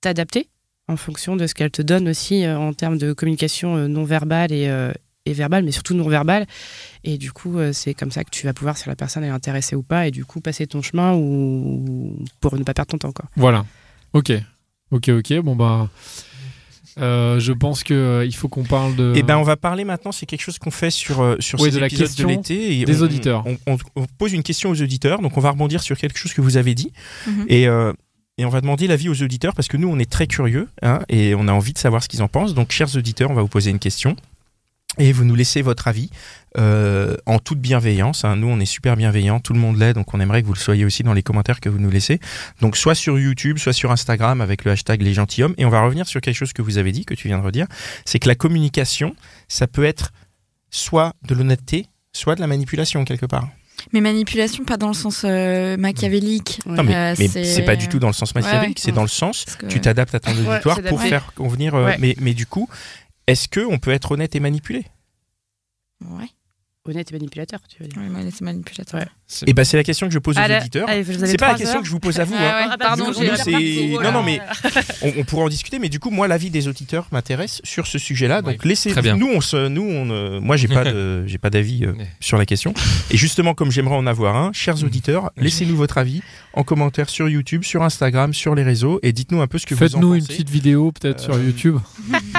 [0.00, 0.48] t'adapter
[0.88, 4.52] en fonction de ce qu'elle te donne aussi euh, en termes de communication non verbale
[4.52, 4.68] et,
[5.26, 6.46] et verbale, mais surtout non verbale.
[7.04, 9.28] Et du coup, euh, c'est comme ça que tu vas pouvoir, si la personne est
[9.28, 12.98] intéressée ou pas, et du coup, passer ton chemin ou pour ne pas perdre ton
[12.98, 13.12] temps.
[13.12, 13.26] Quoi.
[13.36, 13.66] Voilà.
[14.12, 14.32] Ok.
[14.92, 15.34] Ok, ok.
[15.40, 15.90] Bon, bah.
[16.98, 19.12] euh, je pense que euh, il faut qu'on parle de.
[19.16, 21.68] Et ben on va parler maintenant, c'est quelque chose qu'on fait sur, euh, sur Oui,
[21.70, 22.80] ces de la épisodes question de l'été.
[22.80, 23.44] et des on- auditeurs.
[23.46, 26.32] On, on- on pose une question aux auditeurs, donc on va rebondir sur quelque chose
[26.32, 26.92] que vous avez dit.
[27.26, 27.44] Mhm.
[27.48, 27.92] Et, euh,
[28.38, 31.00] et on va demander l'avis aux auditeurs parce que nous, on est très curieux hein,
[31.08, 32.54] et on a envie de savoir ce qu'ils en pensent.
[32.54, 34.16] Donc, chers auditeurs, on va vous poser une question
[34.98, 36.10] et vous nous laissez votre avis
[36.58, 38.24] euh, en toute bienveillance.
[38.24, 38.36] hein.
[38.36, 40.58] Nous, on est super bienveillants, tout le monde l'est, donc on aimerait que vous le
[40.58, 42.18] soyez aussi dans les commentaires que vous nous laissez.
[42.60, 45.54] Donc, soit sur YouTube, soit sur Instagram avec le hashtag Les Gentilhommes.
[45.58, 47.44] Et on va revenir sur quelque chose que vous avez dit, que tu viens de
[47.44, 47.66] redire,
[48.04, 49.14] c'est que la communication,
[49.48, 50.12] ça peut être
[50.70, 53.48] soit de l'honnêteté, soit de la manipulation quelque part.
[53.92, 56.60] Mais manipulation, pas dans le sens euh, machiavélique.
[56.64, 58.92] Non, mais, Euh, mais c'est- c'est pas du tout dans le sens machiavélique, Ouais, c'est
[58.92, 61.74] dans le sens que- tu t'adaptes à ton auditoire pour faire convenir.
[61.74, 61.96] euh, Ouais.
[62.00, 62.70] mais, mais du coup,
[63.26, 64.86] est-ce que on peut être honnête et manipulé
[66.04, 66.30] Ouais,
[66.86, 67.98] Honnête et manipulateur, tu veux dire.
[68.10, 69.00] mais c'est manipulateur.
[69.00, 69.06] Ouais.
[69.46, 70.88] Et ben c'est la question que je pose aux auditeurs.
[70.88, 71.80] C'est pas la question heures.
[71.82, 72.34] que je vous pose à vous.
[72.34, 72.68] Hein.
[72.70, 74.40] Ah, bah, pardon, coup, Nous, non, non, mais
[75.02, 75.78] on, on pourra en discuter.
[75.78, 78.42] Mais du coup, moi, l'avis des auditeurs m'intéresse sur ce sujet-là.
[78.42, 78.90] Donc, laissez.
[78.90, 79.16] très bien.
[79.16, 82.38] Nous, on se, nous, on, euh, moi, j'ai pas de, j'ai pas d'avis euh, sur
[82.38, 82.72] la question.
[83.10, 86.22] Et justement, comme j'aimerais en avoir un, chers auditeurs, laissez-nous votre avis
[86.54, 89.74] en commentaire sur YouTube, sur Instagram, sur les réseaux, et dites-nous un peu ce que
[89.74, 90.32] vous en Faites-nous une pensez.
[90.34, 91.78] petite vidéo peut-être sur Euh, YouTube.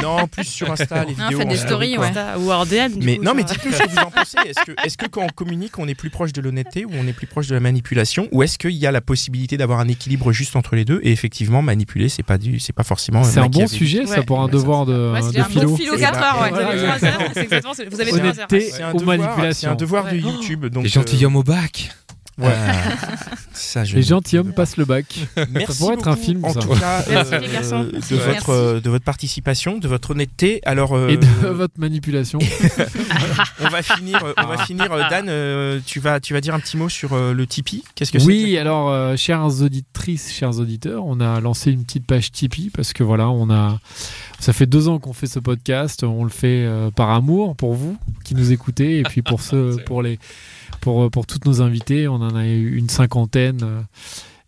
[0.02, 1.40] Non, plus sur Insta, les Non, vidéos.
[1.40, 1.98] faites en des stories,
[2.40, 2.94] Ou hors DM.
[3.02, 4.37] Mais coup, non, mais dites-nous ce que vous en pensez.
[4.46, 7.28] Est-ce que, quand on communique, on est plus proche de l'honnêteté ou on est plus
[7.28, 10.56] proche de la manipulation, ou est-ce qu'il y a la possibilité d'avoir un équilibre juste
[10.56, 13.24] entre les deux Et effectivement, manipuler, c'est pas du, c'est pas forcément.
[13.24, 14.26] C'est un bon sujet, ça, Ouais.
[14.26, 15.70] pour un devoir de, Ouais, de un philo.
[15.70, 16.50] bon philo Et 4 bah, heures, ouais.
[16.52, 19.72] Vous avez heures, c'est un ou devoir, c'est manipulation.
[19.72, 20.18] un devoir de.
[20.18, 20.66] YouTube.
[20.68, 21.92] Donc, Les gentilshommes au bac.
[22.46, 22.74] Euh,
[23.54, 25.06] ça, je Les gentilshommes passent le bac.
[25.52, 26.60] Merci Ça pourrait être un film, en ça.
[26.60, 27.84] tout cas, Merci, euh, les garçons.
[27.84, 28.14] de Merci.
[28.14, 30.62] votre euh, de votre participation, de votre honnêteté.
[30.66, 32.40] Alors, euh, Et de votre manipulation.
[33.62, 34.24] on va finir.
[34.38, 34.92] On va finir.
[34.92, 37.84] euh, Dan, euh, tu vas tu vas dire un petit mot sur euh, le Tipeee.
[37.96, 42.32] Qu'est-ce que Oui, alors, euh, chères auditrices, chers auditeurs, on a lancé une petite page
[42.32, 43.80] Tipeee parce que voilà, on a.
[44.40, 46.04] Ça fait deux ans qu'on fait ce podcast.
[46.04, 49.78] On le fait euh, par amour pour vous qui nous écoutez et puis pour ceux,
[49.86, 50.20] pour les,
[50.82, 52.08] pour, pour toutes nos invités.
[52.08, 53.60] On en a eu une cinquantaine.
[53.64, 53.82] euh,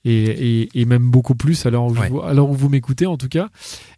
[0.06, 2.08] et, et, et même beaucoup plus l'heure où, Ouais.
[2.08, 3.50] vous- où m'écoutez en tout cas.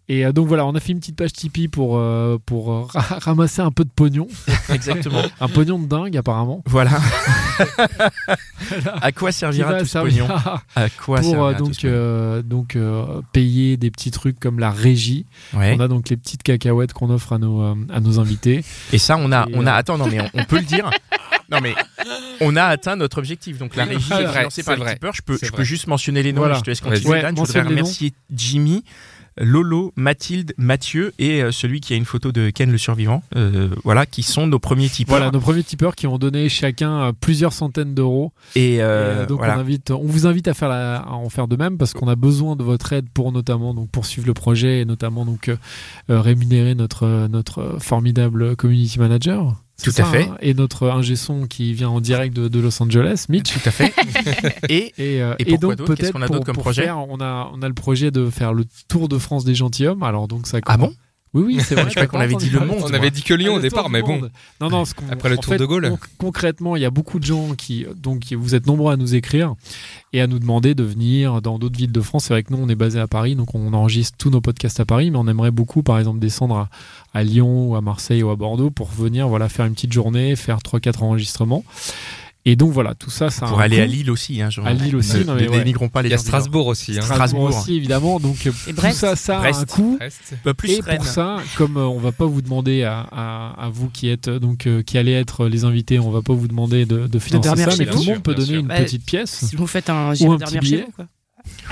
[0.10, 3.20] Et euh, donc voilà, on a fait une petite page Tipeee pour, euh, pour ra-
[3.20, 4.28] ramasser un peu de pognon,
[4.70, 5.22] Exactement.
[5.40, 6.64] un pognon de dingue apparemment.
[6.66, 7.00] Voilà.
[9.02, 10.28] à quoi servira tout ce pognon?
[10.76, 14.72] À quoi pour servira tout donc, euh, donc euh, payer des petits trucs comme la
[14.72, 15.26] régie.
[15.54, 15.76] Ouais.
[15.78, 18.64] On a donc les petites cacahuètes qu'on offre à nos, à nos invités.
[18.92, 19.74] Et ça, on a, Et, on a.
[19.74, 20.90] Attends, non, mais on, on peut le dire.
[21.52, 21.76] Non, mais
[22.40, 23.58] on a atteint notre objectif.
[23.58, 25.14] Donc la régie est financée par les tipeurs.
[25.14, 26.42] Je peux, je peux juste mentionner les noms.
[26.42, 26.56] Voilà.
[26.56, 27.10] Je te laisse continuer.
[27.10, 27.36] Ouais, Dan.
[27.36, 28.84] je voudrais remercier Jimmy.
[29.38, 33.70] Lolo, Mathilde, Mathieu et euh, celui qui a une photo de Ken le survivant, euh,
[33.86, 35.16] voilà, qui sont nos premiers tipeurs.
[35.18, 38.34] Voilà, nos premiers tipeurs qui ont donné chacun euh, plusieurs centaines d'euros.
[38.56, 39.56] Et, euh, donc voilà.
[39.56, 42.10] on, invite, on vous invite à, faire la- à en faire de même parce qu'on
[42.10, 45.56] a besoin de votre aide pour notamment donc poursuivre le projet et notamment donc euh,
[46.10, 49.56] rémunérer notre notre formidable community manager.
[49.84, 50.24] Tout à fait.
[50.24, 53.54] hein, et notre ingé son qui vient en direct de, de Los Angeles, Mitch.
[53.54, 53.94] Tout à fait.
[54.70, 56.84] et Et, euh, Et pourquoi donc peut-être qu'on a pour- d'autre comme pour projet?
[56.84, 60.04] faire, on a on a le projet de faire le tour de France des gentilshommes.
[60.04, 60.58] Alors donc ça.
[60.66, 60.96] ah commence- bon
[61.34, 61.86] Oui oui c'est vrai.
[61.86, 62.80] Je croyais t'as qu'on avait dit le monde.
[62.84, 64.22] On avait dit que Lyon Ah, au le départ, mais bon.
[64.60, 65.86] Non, non, ce Après le tour de Gaulle.
[65.88, 69.16] conc- concrètement, il y a beaucoup de gens qui, donc, vous êtes nombreux à nous
[69.16, 69.54] écrire
[70.12, 72.26] et à nous demander de venir dans d'autres villes de France.
[72.26, 74.82] C'est vrai que nous, on est basé à Paris, donc on enregistre tous nos podcasts
[74.82, 76.70] à Paris, mais on aimerait beaucoup, par exemple, descendre à,
[77.14, 80.36] à Lyon ou à Marseille ou à Bordeaux pour venir, voilà, faire une petite journée,
[80.36, 81.64] faire 3-4 enregistrements.
[82.44, 84.42] Et donc, voilà, tout ça, ça Pour aller à Lille aussi.
[84.42, 85.60] Hein, genre, À Lille aussi, Ne, non, mais ne ouais.
[85.60, 86.18] dénigrons pas les Il y a.
[86.18, 86.94] Strasbourg aussi.
[86.98, 87.02] Hein.
[87.02, 87.60] Strasbourg, Strasbourg.
[87.62, 88.20] aussi, évidemment.
[88.20, 89.98] Donc, euh, tout ça, ça a un coût.
[90.00, 90.34] Brest.
[90.44, 90.98] Bah, plus Et Rennes.
[90.98, 94.28] pour ça, comme euh, on va pas vous demander à, à- à vous qui êtes
[94.28, 97.20] euh, donc euh, qui allez être les invités, on va pas vous demander de, de
[97.20, 98.86] financer ça, chez mais tout le monde peut sûr, donner une sûr.
[98.86, 99.46] petite pièce.
[99.46, 100.86] Si vous faites un Ou un petit billet.
[100.88, 101.06] vous, quoi.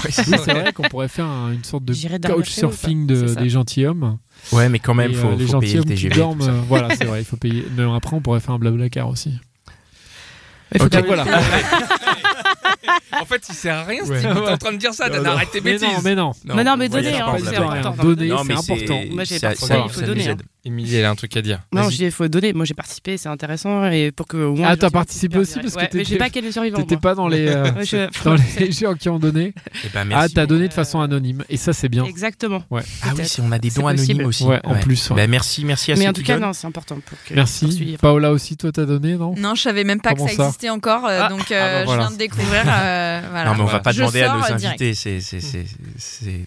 [0.03, 0.43] Ouais, c'est Oui, ça.
[0.45, 1.93] c'est vrai qu'on pourrait faire un- une sorte de
[2.31, 4.17] couchsurfing de, des gentilshommes.
[4.51, 6.15] Ouais, mais quand même, Et, faut, euh, les faut payer le gentilshommes qui TGV.
[6.15, 6.41] dorment.
[6.41, 7.65] euh, voilà, c'est vrai, il faut payer.
[7.75, 9.31] Mais après, on pourrait faire un blablacar aussi.
[10.73, 11.39] Il faut Ok, dormir voilà.
[13.21, 14.03] En fait, il sert à rien.
[14.03, 14.19] Ouais.
[14.19, 14.33] Steve.
[14.45, 15.07] T'es en train de dire ça.
[15.09, 15.29] Non, T'as non.
[15.31, 15.87] arrêté tes mais bêtises.
[15.87, 16.31] non, mais non.
[16.45, 18.03] Mais non, mais donnez, hein, c'est important.
[18.03, 19.01] Donner, c'est mais important.
[19.11, 20.35] Moi, j'ai participé, il faut donner.
[20.65, 21.61] Émilie, elle a un truc à dire.
[21.71, 21.91] Non, Vas-y.
[21.91, 22.51] je dis, il faut donner.
[22.51, 23.85] Moi, j'ai participé, c'est intéressant.
[23.91, 26.29] Et pour que, au moins, Ah, t'as participé aussi parce que mais t'étais- j'ai pas
[26.29, 26.77] quel survivant.
[26.79, 27.71] T'étais pas dans les, euh,
[28.71, 29.53] gens qui ont donné.
[29.85, 31.45] Eh ben, Ah, t'as donné de façon anonyme.
[31.49, 32.03] Et ça, c'est bien.
[32.03, 32.61] Exactement.
[32.71, 32.81] Ah
[33.17, 34.43] oui, on a des dons anonymes aussi.
[34.43, 35.09] Ouais, en plus.
[35.15, 37.33] Bah, merci, merci à Mais ceux en tout qui cas, non, c'est important pour que.
[37.33, 37.97] Merci.
[38.01, 39.35] Paola aussi, toi, t'as donné, non?
[39.37, 41.29] Non, je savais même pas que ça, existait encore, euh, Ah.
[41.29, 42.58] donc je viens de découvrir.
[42.67, 43.45] Euh, voilà.
[43.49, 44.93] Non, mais on va pas Je demander à nos invités.
[44.93, 45.37] C'est, c'est,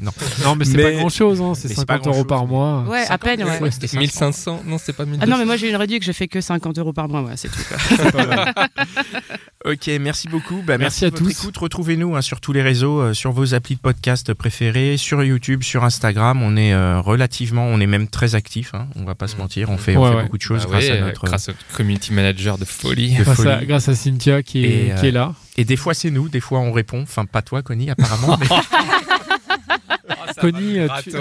[0.01, 0.11] non.
[0.45, 1.53] Non, mais c'est Mais- pas grand chose, hein.
[1.55, 2.83] c'est mais c'est pas 50 euros par mois.
[2.89, 3.61] Ouais, à peine, ouais.
[3.61, 4.01] Ouais, c'était 500.
[4.01, 5.23] 1500 Non, c'est pas 1200.
[5.25, 7.23] Ah non, mais moi, j'ai une réduction que je fais que 50 euros par mois,
[7.23, 7.61] ouais, c'est tout.
[7.69, 7.77] quoi.
[9.65, 10.57] Ok, merci beaucoup.
[10.67, 11.31] Bah, Merci merci, à de votre tous.
[11.43, 11.57] écoute.
[11.57, 15.63] Retrouvez-nous hein, sur tous les réseaux, euh, sur vos applis de podcast préférés, sur YouTube,
[15.63, 16.43] sur Instagram.
[16.43, 18.75] On est euh, relativement, on est même très actifs.
[18.75, 19.71] Hein, on va pas se mentir.
[19.71, 20.23] On fait, on fait ouais.
[20.25, 21.25] beaucoup de choses Bah grâce ouais, à notre.
[21.27, 23.15] grâce au community manager de folie.
[23.17, 25.33] de grâce, à, grâce à Cynthia qui est, Et, euh, qui est là.
[25.57, 27.03] Et des fois c'est nous, des fois on répond.
[27.03, 28.37] Enfin pas toi, Connie, apparemment.
[28.41, 28.47] mais-
[30.41, 31.13] Connie, euh, tu-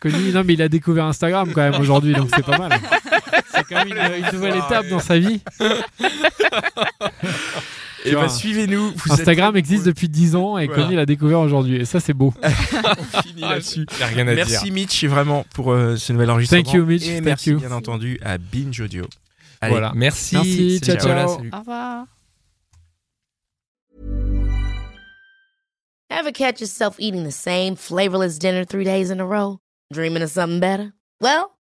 [0.00, 2.72] Connie, non, mais il a découvert Instagram quand même aujourd'hui, donc c'est pas mal.
[3.68, 5.40] C'est quand même une, une nouvelle étape dans sa vie.
[8.04, 8.90] Et vois, bah, suivez-nous.
[8.96, 10.82] Vous êtes Instagram existe depuis 10 ans et Voilà.
[10.82, 11.76] Connie l'a découvert aujourd'hui.
[11.76, 12.34] Et ça, c'est beau.
[12.42, 13.86] On finit là-dessus.
[13.96, 14.44] J'ai rien à dire.
[14.48, 16.62] Merci Mitch vraiment pour euh, ce nouvel enregistrement.
[16.62, 17.06] Thank you, Mitch.
[17.06, 17.58] Et Thank merci you.
[17.60, 19.04] bien entendu à Binge Audio.
[19.60, 19.92] Allez, Voilà.
[19.94, 20.34] Merci.
[20.34, 21.36] Merci, ciao, ciao.
[21.36, 21.50] salut.
[21.52, 22.06] Au revoir.
[26.10, 29.58] Ever catch yourself eating the same flavorless dinner three days in a row?
[29.92, 30.92] Dreaming of something better?
[31.20, 31.51] Well,